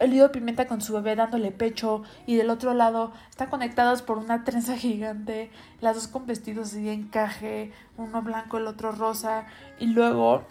Lido 0.00 0.32
Pimenta 0.32 0.66
con 0.66 0.80
su 0.80 0.92
bebé 0.92 1.16
dándole 1.16 1.50
pecho 1.50 2.02
y 2.26 2.36
del 2.36 2.50
otro 2.50 2.74
lado 2.74 3.12
están 3.30 3.48
conectadas 3.48 4.02
por 4.02 4.18
una 4.18 4.44
trenza 4.44 4.76
gigante, 4.78 5.50
las 5.80 5.94
dos 5.94 6.08
con 6.08 6.26
vestidos 6.26 6.72
de 6.72 6.92
encaje, 6.92 7.72
uno 7.96 8.22
blanco, 8.22 8.58
el 8.58 8.66
otro 8.66 8.92
rosa 8.92 9.46
y 9.78 9.86
luego 9.86 10.42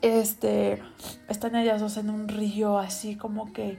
este 0.00 0.82
están 1.28 1.54
ellas 1.54 1.80
dos 1.80 1.96
en 1.96 2.10
un 2.10 2.28
río 2.28 2.78
así 2.78 3.16
como 3.16 3.52
que 3.52 3.78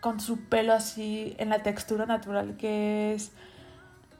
con 0.00 0.20
su 0.20 0.40
pelo 0.40 0.72
así 0.72 1.34
en 1.38 1.50
la 1.50 1.62
textura 1.62 2.06
natural 2.06 2.56
que 2.56 3.14
es 3.14 3.32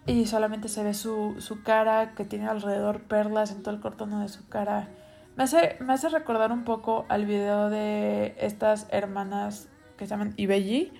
y 0.07 0.27
solamente 0.27 0.69
se 0.69 0.85
ve 0.85 0.95
su, 0.95 1.37
su 1.41 1.63
cara 1.63 2.13
que 2.15 2.25
tiene 2.25 2.47
alrededor 2.47 3.01
perlas 3.01 3.51
en 3.51 3.63
todo 3.63 3.75
el 3.75 3.81
cortono 3.81 4.21
de 4.21 4.29
su 4.29 4.49
cara. 4.49 4.89
Me 5.37 5.45
hace, 5.45 5.77
me 5.81 5.93
hace 5.93 6.09
recordar 6.09 6.51
un 6.51 6.65
poco 6.65 7.05
al 7.11 7.27
video 7.27 7.69
de 7.69 8.35
estas 8.39 8.87
hermanas 8.91 9.69
que 9.99 10.07
se 10.07 10.11
llaman 10.11 10.33
Ibelli, 10.39 10.95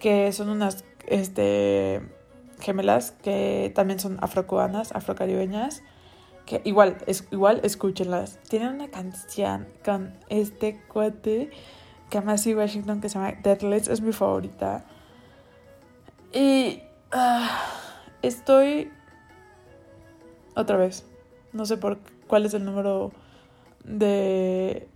que 0.00 0.32
son 0.32 0.48
unas 0.48 0.84
este, 1.06 2.02
gemelas 2.58 3.12
que 3.12 3.72
también 3.72 4.00
son 4.00 4.18
afrocubanas, 4.20 4.90
afrocaribeñas, 4.90 5.84
que 6.44 6.60
igual, 6.64 6.98
es, 7.06 7.28
igual 7.30 7.60
escúchenlas. 7.62 8.40
Tienen 8.48 8.74
una 8.74 8.88
canción 8.88 9.68
con 9.84 10.18
este 10.28 10.82
cuate 10.88 11.50
Kamasi 12.10 12.52
Washington 12.52 13.00
que 13.00 13.08
se 13.08 13.18
llama 13.18 13.32
Deathless, 13.42 13.86
es 13.86 14.00
mi 14.00 14.12
favorita. 14.12 14.84
Y 16.32 16.82
ah, 17.12 17.62
estoy 18.22 18.90
otra 20.56 20.76
vez, 20.76 21.06
no 21.52 21.64
sé 21.64 21.76
por 21.76 21.98
cuál 22.26 22.44
es 22.44 22.54
el 22.54 22.64
número 22.64 23.12
de 23.86 24.88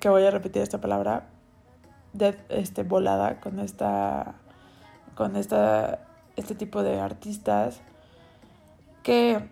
que 0.00 0.08
voy 0.08 0.24
a 0.24 0.30
repetir 0.30 0.62
esta 0.62 0.80
palabra, 0.80 1.28
de 2.12 2.38
este 2.48 2.84
volada 2.84 3.40
con 3.40 3.60
esta 3.60 4.36
con 5.14 5.36
esta 5.36 6.06
este 6.36 6.54
tipo 6.54 6.82
de 6.82 7.00
artistas 7.00 7.80
que 9.02 9.42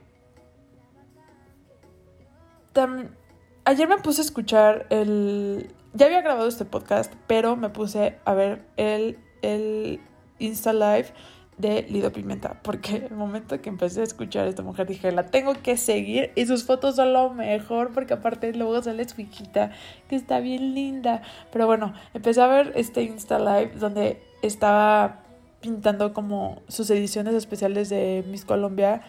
ayer 3.65 3.89
me 3.89 3.99
puse 3.99 4.21
a 4.21 4.25
escuchar 4.25 4.87
el... 4.91 5.73
Ya 5.95 6.07
había 6.07 6.21
grabado 6.21 6.49
este 6.49 6.65
podcast, 6.65 7.13
pero 7.27 7.57
me 7.57 7.71
puse 7.71 8.19
a 8.25 8.35
ver 8.35 8.67
el, 8.77 9.19
el 9.43 10.01
Insta 10.39 10.73
Live 10.73 11.13
de 11.59 11.83
Lido 11.89 12.13
Pimenta, 12.13 12.61
porque 12.63 13.07
el 13.11 13.15
momento 13.15 13.61
que 13.63 13.71
empecé 13.71 14.01
a 14.01 14.05
escuchar 14.05 14.47
a 14.47 14.49
esta 14.51 14.63
mujer 14.63 14.87
dije, 14.87 15.11
la 15.11 15.27
tengo 15.27 15.55
que 15.55 15.77
seguir 15.77 16.31
y 16.35 16.47
sus 16.47 16.65
fotos 16.65 16.97
son 16.97 17.13
lo 17.13 17.31
mejor, 17.31 17.93
porque 17.93 18.15
aparte 18.15 18.53
luego 18.53 18.83
sale 18.83 19.09
su 19.09 19.21
hijita, 19.21 19.73
que 20.09 20.17
está 20.17 20.41
bien 20.41 20.75
linda. 20.75 21.23
Pero 21.53 21.67
bueno, 21.67 21.95
empecé 22.13 22.43
a 22.43 22.47
ver 22.47 22.73
este 22.77 23.03
Insta 23.03 23.39
Live 23.39 23.73
donde 23.79 24.21
estaba 24.43 25.23
pintando 25.61 26.13
como 26.13 26.63
sus 26.69 26.91
ediciones 26.91 27.35
especiales 27.35 27.89
de 27.89 28.23
Miss 28.29 28.45
Colombia, 28.45 29.03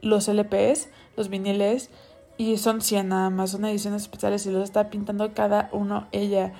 los 0.00 0.26
LPs, 0.28 0.88
los 1.16 1.28
viniles, 1.28 1.90
y 2.38 2.56
son 2.56 2.80
100 2.80 3.08
nada 3.10 3.28
más, 3.28 3.50
son 3.50 3.66
ediciones 3.66 4.02
especiales 4.02 4.46
y 4.46 4.50
los 4.50 4.64
está 4.64 4.88
pintando 4.88 5.34
cada 5.34 5.68
uno 5.72 6.08
ella. 6.10 6.54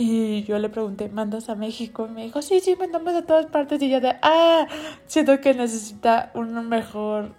Y 0.00 0.44
yo 0.44 0.60
le 0.60 0.68
pregunté, 0.68 1.08
¿mandas 1.08 1.48
a 1.48 1.56
México? 1.56 2.06
Y 2.08 2.12
me 2.12 2.22
dijo, 2.22 2.40
sí, 2.40 2.60
sí, 2.60 2.76
mandamos 2.76 3.14
a 3.14 3.26
todas 3.26 3.46
partes. 3.46 3.82
Y 3.82 3.90
yo 3.90 4.00
de, 4.00 4.14
ah, 4.22 4.68
siento 5.06 5.40
que 5.40 5.54
necesita 5.54 6.30
un 6.34 6.68
mejor, 6.68 7.34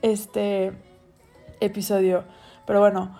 este, 0.00 0.72
episodio. 1.58 2.22
Pero 2.66 2.78
bueno, 2.78 3.18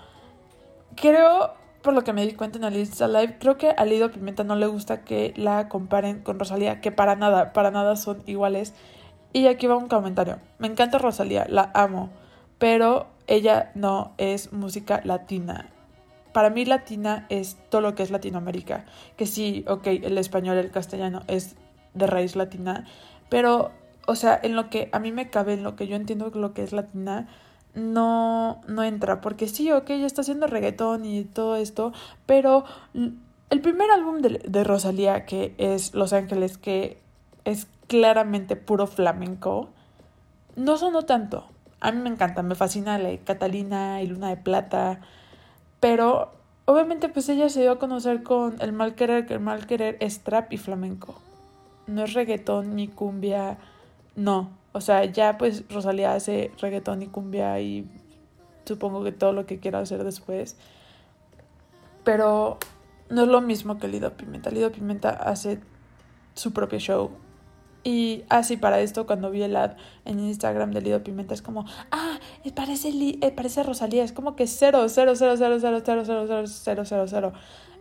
creo, 0.95 1.55
por 1.83 1.93
lo 1.93 2.05
que 2.05 2.13
me 2.13 2.25
di 2.25 2.35
cuenta 2.35 2.59
en 2.59 2.65
el 2.65 2.77
Insta 2.77 3.09
Live, 3.09 3.39
creo 3.41 3.59
que 3.59 3.71
a 3.71 3.85
Lido 3.85 4.13
Pimenta 4.13 4.45
no 4.45 4.55
le 4.55 4.69
gusta 4.69 5.03
que 5.03 5.35
la 5.37 5.69
comparen 5.69 6.23
con 6.23 6.39
Rosalía, 6.39 6.81
que 6.81 6.93
para 6.93 7.17
nada, 7.17 7.53
para 7.53 7.73
nada 7.73 7.97
son 7.97 8.23
iguales. 8.27 8.75
Y 9.33 9.49
aquí 9.49 9.67
va 9.67 9.77
un 9.77 9.89
comentario. 9.89 10.39
Me 10.61 10.69
encanta 10.69 10.99
Rosalía, 10.99 11.47
la 11.49 11.73
amo, 11.75 12.11
pero 12.59 13.09
ella 13.27 13.73
no 13.75 14.13
es 14.19 14.53
música 14.53 15.01
latina 15.03 15.73
para 16.37 16.51
mí 16.51 16.67
latina 16.67 17.25
es 17.31 17.57
todo 17.71 17.81
lo 17.81 17.95
que 17.95 18.03
es 18.03 18.11
Latinoamérica. 18.11 18.85
Que 19.17 19.25
sí, 19.25 19.65
ok, 19.67 19.87
el 19.87 20.19
español, 20.19 20.59
el 20.59 20.71
castellano 20.71 21.23
es 21.29 21.57
de 21.95 22.07
raíz 22.07 22.37
latina, 22.37 22.85
pero, 23.31 23.71
o 24.07 24.15
sea, 24.17 24.39
en 24.43 24.55
lo 24.55 24.69
que 24.69 24.91
a 24.93 24.99
mí 24.99 25.13
me 25.13 25.31
cabe, 25.31 25.55
en 25.55 25.63
lo 25.63 25.77
que 25.77 25.87
yo 25.87 25.97
entiendo 25.97 26.29
lo 26.35 26.53
que 26.53 26.63
es 26.63 26.73
latina, 26.75 27.27
no, 27.73 28.61
no 28.69 28.85
entra. 28.85 29.23
Porque 29.23 29.49
sí, 29.49 29.73
ok, 29.73 29.89
ya 29.89 30.05
está 30.05 30.21
haciendo 30.21 30.47
reggaetón 30.47 31.07
y 31.07 31.25
todo 31.25 31.57
esto, 31.57 31.95
pero 32.27 32.67
el 32.93 33.63
primer 33.63 33.91
álbum 33.91 34.21
de, 34.21 34.39
de 34.47 34.63
Rosalía, 34.63 35.25
que 35.25 35.55
es 35.57 35.95
Los 35.95 36.13
Ángeles, 36.13 36.59
que 36.59 36.99
es 37.47 37.67
claramente 37.87 38.57
puro 38.57 38.87
flamenco, 38.87 39.71
no 40.55 40.77
sonó 40.77 41.07
tanto. 41.07 41.47
A 41.81 41.93
mí 41.93 42.03
me 42.03 42.11
encanta, 42.11 42.43
me 42.43 42.57
fascina 42.57 42.99
la 42.99 43.17
Catalina 43.25 44.03
y 44.03 44.09
Luna 44.09 44.29
de 44.29 44.37
Plata. 44.37 45.01
Pero 45.81 46.33
obviamente 46.65 47.09
pues 47.09 47.29
ella 47.29 47.49
se 47.49 47.63
dio 47.63 47.73
a 47.73 47.79
conocer 47.79 48.23
con 48.23 48.61
el 48.61 48.73
mal 48.73 48.95
querer, 48.95 49.27
que 49.27 49.35
el 49.35 49.41
mal 49.41 49.67
querer 49.67 49.97
es 50.01 50.21
trap 50.21 50.53
y 50.53 50.59
flamenco. 50.59 51.15
No 51.87 52.05
es 52.05 52.15
reggaetón 52.15 52.75
ni 52.77 52.89
cumbia, 52.89 53.59
no. 54.15 54.51
O 54.73 54.81
sea, 54.81 55.05
ya 55.05 55.39
pues 55.39 55.65
Rosalía 55.71 56.15
hace 56.15 56.51
reggaetón 56.61 57.03
y 57.03 57.07
cumbia 57.07 57.61
y 57.61 57.89
supongo 58.65 59.05
que 59.05 59.13
todo 59.13 59.33
lo 59.33 59.47
que 59.47 59.59
quiera 59.59 59.79
hacer 59.79 60.05
después. 60.05 60.57
Pero 62.05 62.59
no 63.09 63.23
es 63.23 63.29
lo 63.29 63.41
mismo 63.41 63.79
que 63.79 63.89
Lido 63.89 64.13
Pimenta. 64.13 64.51
Lido 64.51 64.71
Pimenta 64.73 65.11
hace 65.11 65.61
su 66.35 66.53
propio 66.53 66.79
show 66.79 67.11
y 67.87 68.25
así 68.29 68.57
para 68.57 68.81
esto, 68.81 69.07
cuando 69.07 69.31
vi 69.31 69.45
el 69.45 69.55
ad 69.55 69.77
en 70.05 70.19
Instagram 70.19 70.73
de 70.73 70.81
Lido 70.81 71.05
Pimenta, 71.05 71.35
es 71.35 71.41
como, 71.41 71.67
ah, 71.93 72.19
parece, 72.57 72.89
eh, 72.89 73.31
parece 73.31 73.63
Rosalía, 73.63 74.03
es 74.03 74.11
como 74.11 74.35
que 74.35 74.49
cero, 74.49 74.89
cero, 74.89 75.13
cero, 75.15 75.37
cero, 75.39 75.59
cero, 75.61 75.81
cero, 75.85 76.03
cero, 76.05 76.45
cero, 76.49 76.83
cero, 76.85 77.05
cero. 77.07 77.33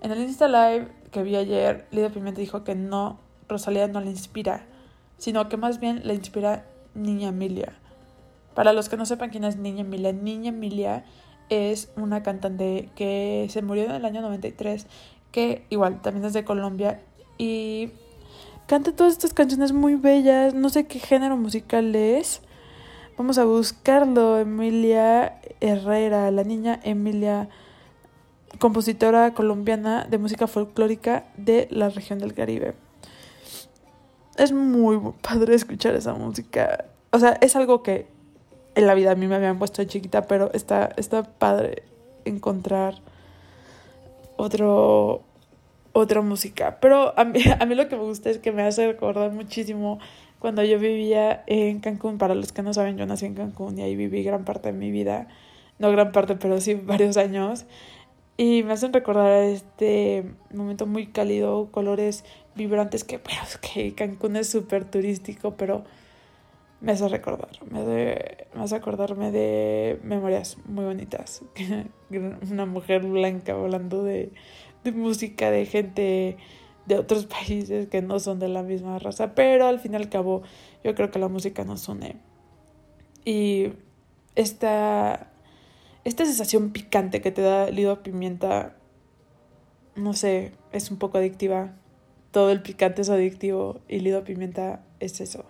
En 0.04 0.12
el 0.12 0.20
Insta 0.20 0.48
Live 0.48 0.90
que 1.10 1.24
vi 1.24 1.36
ayer, 1.36 1.88
Lido 1.90 2.12
Pimenta 2.12 2.40
dijo 2.40 2.64
que 2.64 2.76
no, 2.76 3.18
Rosalía 3.50 3.88
no 3.88 4.00
le 4.00 4.12
inspira, 4.12 4.68
sino 5.18 5.50
que 5.50 5.58
más 5.58 5.80
bien 5.80 6.02
le 6.06 6.14
inspira 6.14 6.68
Niña 6.94 7.30
Emilia. 7.30 7.74
Para 8.54 8.74
los 8.74 8.90
que 8.90 8.98
no 8.98 9.08
sepan 9.08 9.32
quién 9.32 9.44
es 9.44 9.58
Niña 9.58 9.82
Emilia, 9.82 10.14
Niña 10.14 10.50
Emilia 10.50 11.04
es 11.50 11.92
una 11.96 12.22
cantante 12.22 12.92
que 12.96 13.48
se 13.50 13.64
murió 13.64 13.86
en 13.86 13.92
el 13.94 14.06
año 14.06 14.22
93, 14.22 14.86
que 15.32 15.66
igual 15.72 16.04
también 16.04 16.26
es 16.26 16.34
de 16.34 16.46
Colombia 16.46 17.02
y 17.40 17.90
Canta 18.68 18.94
todas 18.94 19.14
estas 19.14 19.34
canciones 19.34 19.74
muy 19.74 19.94
bellas, 19.94 20.56
no 20.56 20.70
sé 20.70 20.88
qué 20.88 20.98
género 20.98 21.38
musical 21.38 21.94
es. 21.96 22.42
Vamos 23.16 23.38
a 23.38 23.46
buscarlo, 23.46 24.40
Emilia 24.40 25.40
Herrera, 25.62 26.32
la 26.32 26.44
niña 26.44 26.80
Emilia, 26.84 27.48
compositora 28.58 29.36
colombiana 29.36 30.06
de 30.10 30.18
música 30.18 30.48
folclórica 30.48 31.26
de 31.38 31.68
la 31.70 31.90
región 31.90 32.18
del 32.18 32.34
Caribe. 32.34 32.74
Es 34.36 34.52
muy 34.52 35.00
padre 35.22 35.54
escuchar 35.54 35.94
esa 35.94 36.16
música. 36.16 36.86
O 37.12 37.20
sea, 37.20 37.38
es 37.42 37.56
algo 37.56 37.84
que 37.84 38.08
en 38.74 38.88
la 38.88 38.96
vida 38.96 39.12
a 39.12 39.16
mí 39.16 39.28
me 39.28 39.36
habían 39.36 39.60
puesto 39.60 39.84
de 39.84 39.88
chiquita, 39.88 40.24
pero 40.24 40.52
está, 40.54 40.90
está 40.98 41.22
padre 41.22 41.84
encontrar 42.26 42.96
otro 44.38 45.22
otra 45.96 46.22
música. 46.22 46.78
Pero 46.82 47.18
a 47.18 47.24
mí, 47.24 47.40
a 47.60 47.66
mí 47.66 47.74
lo 47.74 47.88
que 47.88 47.96
me 47.96 48.04
gusta 48.04 48.30
es 48.30 48.38
que 48.38 48.52
me 48.52 48.64
hace 48.64 48.86
recordar 48.86 49.32
muchísimo 49.32 49.98
cuando 50.40 50.62
yo 50.64 50.78
vivía 50.78 51.44
en 51.48 51.80
Cancún. 51.80 52.18
Para 52.18 52.36
los 52.36 52.52
que 52.52 52.62
no 52.62 52.74
saben, 52.74 52.98
yo 52.98 53.06
nací 53.06 53.26
en 53.26 53.34
Cancún 53.34 53.80
y 53.80 53.82
ahí 53.82 53.96
viví 53.96 54.22
gran 54.22 54.44
parte 54.44 54.72
de 54.72 54.78
mi 54.78 54.92
vida. 54.92 55.28
No 55.80 55.90
gran 55.92 56.12
parte, 56.12 56.36
pero 56.36 56.60
sí 56.60 56.74
varios 56.84 57.18
años. 57.18 57.66
Y 58.38 58.64
me 58.64 58.74
hacen 58.74 58.92
recordar 58.92 59.44
este 59.44 60.26
momento 60.54 60.86
muy 60.86 61.08
cálido, 61.08 61.72
colores 61.72 62.26
vibrantes, 62.56 63.06
que, 63.06 63.18
bueno, 63.18 63.42
que 63.62 63.96
Cancún 63.96 64.36
es 64.36 64.50
súper 64.50 64.84
turístico, 64.84 65.56
pero 65.56 65.86
me 66.82 66.92
hace 66.92 67.08
recordar, 67.08 67.50
me 67.72 67.80
hace, 67.80 68.48
me 68.54 68.64
hace 68.64 68.76
acordarme 68.76 69.32
de 69.32 70.00
memorias 70.04 70.58
muy 70.66 70.84
bonitas. 70.84 71.44
Una 72.52 72.66
mujer 72.66 73.04
blanca 73.04 73.54
hablando 73.54 74.04
de 74.04 74.34
de 74.86 74.94
música 74.94 75.52
de 75.52 75.66
gente 75.66 76.38
de 76.86 76.98
otros 76.98 77.26
países 77.26 77.88
que 77.88 78.02
no 78.02 78.20
son 78.20 78.40
de 78.40 78.48
la 78.48 78.64
misma 78.64 79.00
raza, 79.00 79.36
pero 79.36 79.68
al 79.68 79.80
fin 79.80 79.94
y 79.94 79.96
al 79.98 80.10
cabo 80.10 80.44
yo 80.84 80.96
creo 80.96 81.12
que 81.12 81.20
la 81.20 81.28
música 81.28 81.66
nos 81.66 81.90
une. 81.90 82.16
Y 83.26 83.74
esta, 84.36 85.32
esta 86.04 86.26
sensación 86.26 86.72
picante 86.72 87.22
que 87.22 87.32
te 87.32 87.42
da 87.42 87.70
lido 87.70 88.04
pimienta, 88.04 88.78
no 89.96 90.14
sé, 90.14 90.54
es 90.72 90.92
un 90.92 90.98
poco 90.98 91.18
adictiva. 91.18 91.74
Todo 92.32 92.52
el 92.52 92.62
picante 92.62 93.02
es 93.02 93.10
adictivo 93.10 93.82
y 93.88 94.00
lido 94.00 94.24
pimienta 94.24 94.84
es 95.00 95.20
eso. 95.22 95.46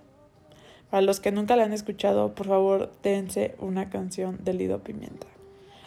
Para 0.89 1.01
los 1.01 1.19
que 1.19 1.31
nunca 1.31 1.55
la 1.55 1.63
han 1.63 1.73
escuchado, 1.73 2.35
por 2.35 2.47
favor, 2.47 2.91
dense 3.03 3.55
una 3.59 3.89
canción 3.89 4.37
de 4.43 4.53
Lido 4.53 4.83
Pimienta. 4.83 5.27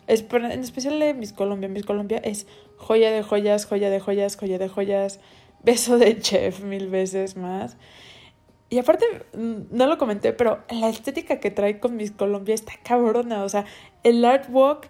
En 0.09 0.61
especial 0.61 0.99
de 0.99 1.15
Miss 1.15 1.33
Colombia. 1.33 1.69
Miss 1.69 1.85
Colombia 1.85 2.19
es 2.19 2.47
joya 2.79 3.11
de 3.11 3.23
joyas, 3.23 3.67
joya 3.67 3.91
de 3.91 4.01
joyas, 4.01 4.37
joya 4.37 4.59
de 4.59 4.69
joyas. 4.69 5.21
Beso 5.63 5.99
de 5.99 6.19
chef 6.21 6.61
mil 6.63 6.89
veces 6.89 7.37
más. 7.37 7.77
Y 8.71 8.79
aparte, 8.79 9.07
mm, 9.35 9.77
no 9.77 9.87
lo 9.87 9.99
comenté, 9.99 10.33
pero 10.33 10.63
la 10.71 10.89
estética 10.89 11.41
que 11.41 11.51
trae 11.51 11.81
con 11.81 11.97
Miss 11.97 12.13
Colombia 12.13 12.55
está 12.55 12.73
cabrona. 12.83 13.45
O 13.45 13.49
sea, 13.49 13.65
el 14.03 14.25
artwork, 14.25 14.89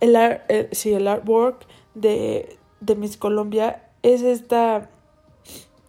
el, 0.00 0.16
art, 0.16 0.42
eh, 0.48 0.68
sí, 0.72 0.92
el 0.92 1.08
artwork 1.08 1.66
de, 1.94 2.58
de 2.80 2.96
Miss 2.96 3.16
Colombia 3.16 3.84
es 4.02 4.22
esta. 4.22 4.90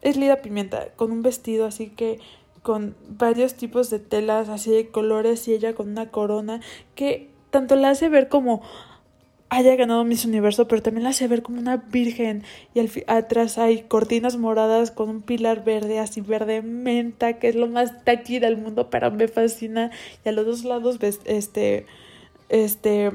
Es 0.02 0.18
Lida 0.18 0.38
Pimienta, 0.38 0.90
con 0.96 1.12
un 1.12 1.24
vestido 1.24 1.66
así 1.66 1.90
que 1.90 2.20
con 2.62 2.96
varios 3.08 3.56
tipos 3.56 3.90
de 3.90 4.00
telas 4.00 4.50
así 4.50 4.72
de 4.72 4.90
colores 4.90 5.48
y 5.48 5.54
ella 5.54 5.74
con 5.76 5.90
una 5.90 6.10
corona 6.10 6.62
que 6.96 7.32
tanto 7.52 7.76
la 7.76 7.90
hace 7.90 8.10
ver 8.10 8.28
como 8.28 8.62
haya 9.56 9.76
ganado 9.76 10.04
Miss 10.04 10.26
Universo, 10.26 10.68
pero 10.68 10.82
también 10.82 11.04
la 11.04 11.12
hace 11.12 11.28
ver 11.28 11.42
como 11.42 11.60
una 11.60 11.78
virgen. 11.78 12.44
Y 12.74 12.80
al 12.80 12.90
atrás 13.08 13.58
hay 13.58 13.84
cortinas 13.84 14.38
moradas 14.38 14.92
con 14.92 15.10
un 15.10 15.22
pilar 15.22 15.64
verde, 15.64 16.00
así 16.00 16.22
verde 16.22 16.62
menta, 16.62 17.40
que 17.40 17.48
es 17.48 17.56
lo 17.56 17.68
más 17.68 18.04
taqui 18.04 18.40
del 18.40 18.58
mundo, 18.58 18.90
pero 18.90 19.12
me 19.12 19.28
fascina. 19.28 19.92
Y 20.26 20.30
a 20.30 20.32
los 20.34 20.46
dos 20.46 20.66
lados 20.66 21.00
ves 21.00 21.22
este, 21.26 21.86
este, 22.50 23.12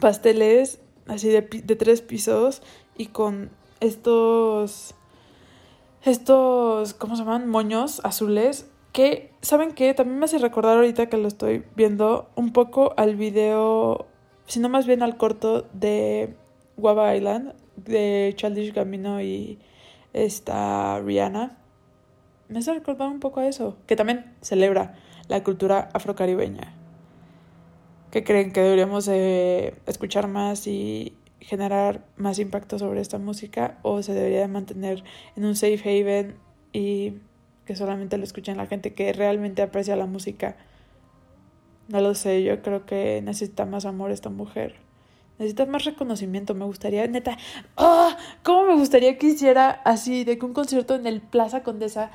pasteles 0.00 0.80
así 1.06 1.28
de, 1.28 1.42
de 1.42 1.76
tres 1.76 2.00
pisos 2.02 2.62
y 2.96 3.06
con 3.06 3.50
estos, 3.78 4.94
estos, 6.02 6.94
¿cómo 6.94 7.14
se 7.14 7.22
llaman? 7.22 7.48
Moños 7.48 8.00
azules 8.02 8.66
que, 8.96 9.30
¿saben 9.42 9.72
qué? 9.72 9.92
También 9.92 10.18
me 10.18 10.24
hace 10.24 10.38
recordar 10.38 10.78
ahorita 10.78 11.10
que 11.10 11.18
lo 11.18 11.28
estoy 11.28 11.62
viendo 11.76 12.30
un 12.34 12.52
poco 12.54 12.94
al 12.96 13.14
video, 13.14 14.06
sino 14.46 14.68
más 14.68 14.86
bien 14.86 15.02
al 15.02 15.16
corto 15.16 15.66
de 15.72 16.34
Guava 16.76 17.14
Island, 17.14 17.54
de 17.76 18.32
Childish 18.36 18.72
Gambino 18.72 19.20
y 19.20 19.58
esta 20.12 21.00
Rihanna. 21.00 21.58
Me 22.48 22.60
hace 22.60 22.72
recordar 22.72 23.08
un 23.08 23.20
poco 23.20 23.40
a 23.40 23.48
eso, 23.48 23.76
que 23.86 23.96
también 23.96 24.34
celebra 24.40 24.94
la 25.28 25.42
cultura 25.42 25.88
afrocaribeña. 25.92 26.72
que 28.10 28.24
creen 28.24 28.52
que 28.52 28.60
deberíamos 28.60 29.08
eh, 29.08 29.74
escuchar 29.84 30.26
más 30.26 30.66
y 30.66 31.14
generar 31.40 32.04
más 32.16 32.38
impacto 32.38 32.78
sobre 32.78 33.00
esta 33.00 33.18
música 33.18 33.78
o 33.82 34.02
se 34.02 34.14
debería 34.14 34.40
de 34.40 34.48
mantener 34.48 35.04
en 35.36 35.44
un 35.44 35.54
safe 35.54 35.82
haven 35.84 36.36
y 36.72 37.14
que 37.66 37.76
solamente 37.76 38.16
lo 38.16 38.24
escuchen 38.24 38.56
la 38.56 38.66
gente 38.66 38.94
que 38.94 39.12
realmente 39.12 39.60
aprecia 39.60 39.96
la 39.96 40.06
música. 40.06 40.56
No 41.88 42.00
lo 42.00 42.14
sé, 42.14 42.42
yo 42.42 42.62
creo 42.62 42.84
que 42.84 43.22
necesita 43.22 43.64
más 43.64 43.84
amor 43.84 44.10
esta 44.10 44.28
mujer. 44.28 44.74
Necesita 45.38 45.66
más 45.66 45.84
reconocimiento, 45.84 46.54
me 46.54 46.64
gustaría, 46.64 47.06
neta, 47.06 47.36
¡oh! 47.76 48.10
¿Cómo 48.42 48.64
me 48.64 48.74
gustaría 48.74 49.18
que 49.18 49.28
hiciera 49.28 49.70
así, 49.84 50.24
de 50.24 50.38
que 50.38 50.46
un 50.46 50.54
concierto 50.54 50.94
en 50.94 51.06
el 51.06 51.20
Plaza 51.20 51.62
Condesa? 51.62 52.10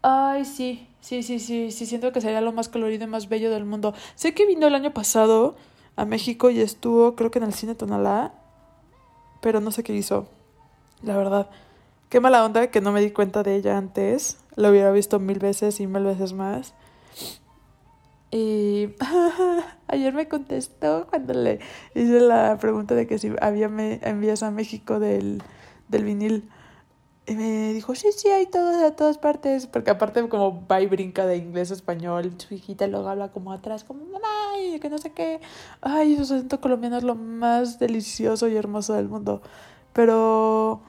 Ay, 0.00 0.44
sí, 0.44 0.88
sí, 1.00 1.22
sí, 1.22 1.38
sí, 1.38 1.70
sí, 1.70 1.86
siento 1.86 2.12
que 2.12 2.20
sería 2.20 2.40
lo 2.40 2.52
más 2.52 2.68
colorido 2.68 3.04
y 3.04 3.08
más 3.08 3.28
bello 3.28 3.50
del 3.50 3.64
mundo. 3.64 3.94
Sé 4.14 4.34
que 4.34 4.46
vino 4.46 4.66
el 4.66 4.74
año 4.74 4.92
pasado 4.92 5.54
a 5.96 6.04
México 6.04 6.50
y 6.50 6.60
estuvo, 6.60 7.14
creo 7.14 7.30
que 7.30 7.38
en 7.38 7.44
el 7.44 7.52
cine 7.52 7.74
Tonalá, 7.74 8.32
pero 9.42 9.60
no 9.60 9.70
sé 9.70 9.82
qué 9.82 9.94
hizo, 9.94 10.26
la 11.02 11.16
verdad. 11.16 11.50
Qué 12.08 12.20
mala 12.20 12.44
onda 12.44 12.66
que 12.70 12.80
no 12.80 12.92
me 12.92 13.00
di 13.00 13.10
cuenta 13.10 13.42
de 13.42 13.56
ella 13.56 13.78
antes. 13.78 14.38
Lo 14.56 14.70
hubiera 14.70 14.90
visto 14.92 15.18
mil 15.18 15.38
veces 15.38 15.80
y 15.80 15.86
mil 15.86 16.04
veces 16.04 16.32
más. 16.32 16.74
Y 18.32 18.88
ayer 19.88 20.14
me 20.14 20.26
contestó 20.26 21.06
cuando 21.08 21.34
le 21.34 21.60
hice 21.94 22.18
la 22.18 22.56
pregunta 22.58 22.94
de 22.94 23.06
que 23.06 23.18
si 23.18 23.30
había 23.42 23.68
me 23.68 24.00
envías 24.02 24.42
a 24.42 24.50
México 24.50 24.98
del, 24.98 25.42
del 25.88 26.04
vinil. 26.04 26.48
Y 27.26 27.34
me 27.34 27.72
dijo, 27.74 27.94
sí, 27.94 28.08
sí, 28.16 28.28
hay 28.28 28.46
todos 28.46 28.82
a 28.82 28.96
todas 28.96 29.18
partes. 29.18 29.66
Porque 29.66 29.90
aparte 29.90 30.26
como 30.30 30.66
va 30.66 30.80
y 30.80 30.86
brinca 30.86 31.26
de 31.26 31.36
inglés 31.36 31.70
a 31.70 31.74
español, 31.74 32.32
su 32.38 32.54
hijita 32.54 32.86
luego 32.86 33.08
habla 33.08 33.30
como 33.30 33.52
atrás, 33.52 33.84
como 33.84 34.04
mamá, 34.06 34.58
y 34.58 34.80
que 34.80 34.88
no 34.88 34.96
sé 34.98 35.12
qué. 35.12 35.40
Ay, 35.82 36.16
su 36.16 36.22
acento 36.22 36.60
colombiano 36.60 36.96
es 36.96 37.04
lo 37.04 37.14
más 37.14 37.78
delicioso 37.78 38.48
y 38.48 38.56
hermoso 38.56 38.94
del 38.94 39.08
mundo. 39.08 39.42
Pero 39.92 40.80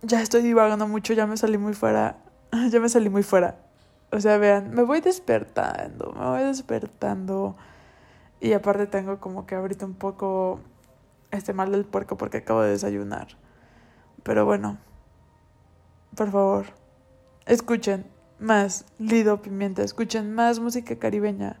ya 0.00 0.22
estoy 0.22 0.42
divagando 0.42 0.88
mucho, 0.88 1.12
ya 1.12 1.26
me 1.26 1.36
salí 1.36 1.58
muy 1.58 1.74
fuera. 1.74 2.16
Ya 2.70 2.80
me 2.80 2.88
salí 2.88 3.08
muy 3.08 3.22
fuera. 3.22 3.71
O 4.12 4.20
sea, 4.20 4.36
vean, 4.36 4.74
me 4.74 4.82
voy 4.82 5.00
despertando, 5.00 6.12
me 6.12 6.26
voy 6.26 6.42
despertando. 6.42 7.56
Y 8.40 8.52
aparte 8.52 8.86
tengo 8.86 9.18
como 9.20 9.46
que 9.46 9.54
ahorita 9.54 9.86
un 9.86 9.94
poco 9.94 10.60
este 11.30 11.54
mal 11.54 11.72
del 11.72 11.86
puerco 11.86 12.18
porque 12.18 12.38
acabo 12.38 12.60
de 12.60 12.70
desayunar. 12.70 13.28
Pero 14.22 14.44
bueno, 14.44 14.78
por 16.14 16.30
favor, 16.30 16.66
escuchen 17.46 18.04
más 18.38 18.84
Lido 18.98 19.40
Pimienta, 19.40 19.82
escuchen 19.82 20.34
más 20.34 20.60
música 20.60 20.96
caribeña. 20.96 21.58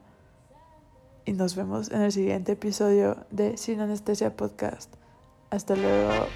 Y 1.24 1.32
nos 1.32 1.56
vemos 1.56 1.90
en 1.90 2.02
el 2.02 2.12
siguiente 2.12 2.52
episodio 2.52 3.24
de 3.30 3.56
Sin 3.56 3.80
Anestesia 3.80 4.36
Podcast. 4.36 4.92
Hasta 5.50 5.74
luego. 5.74 6.26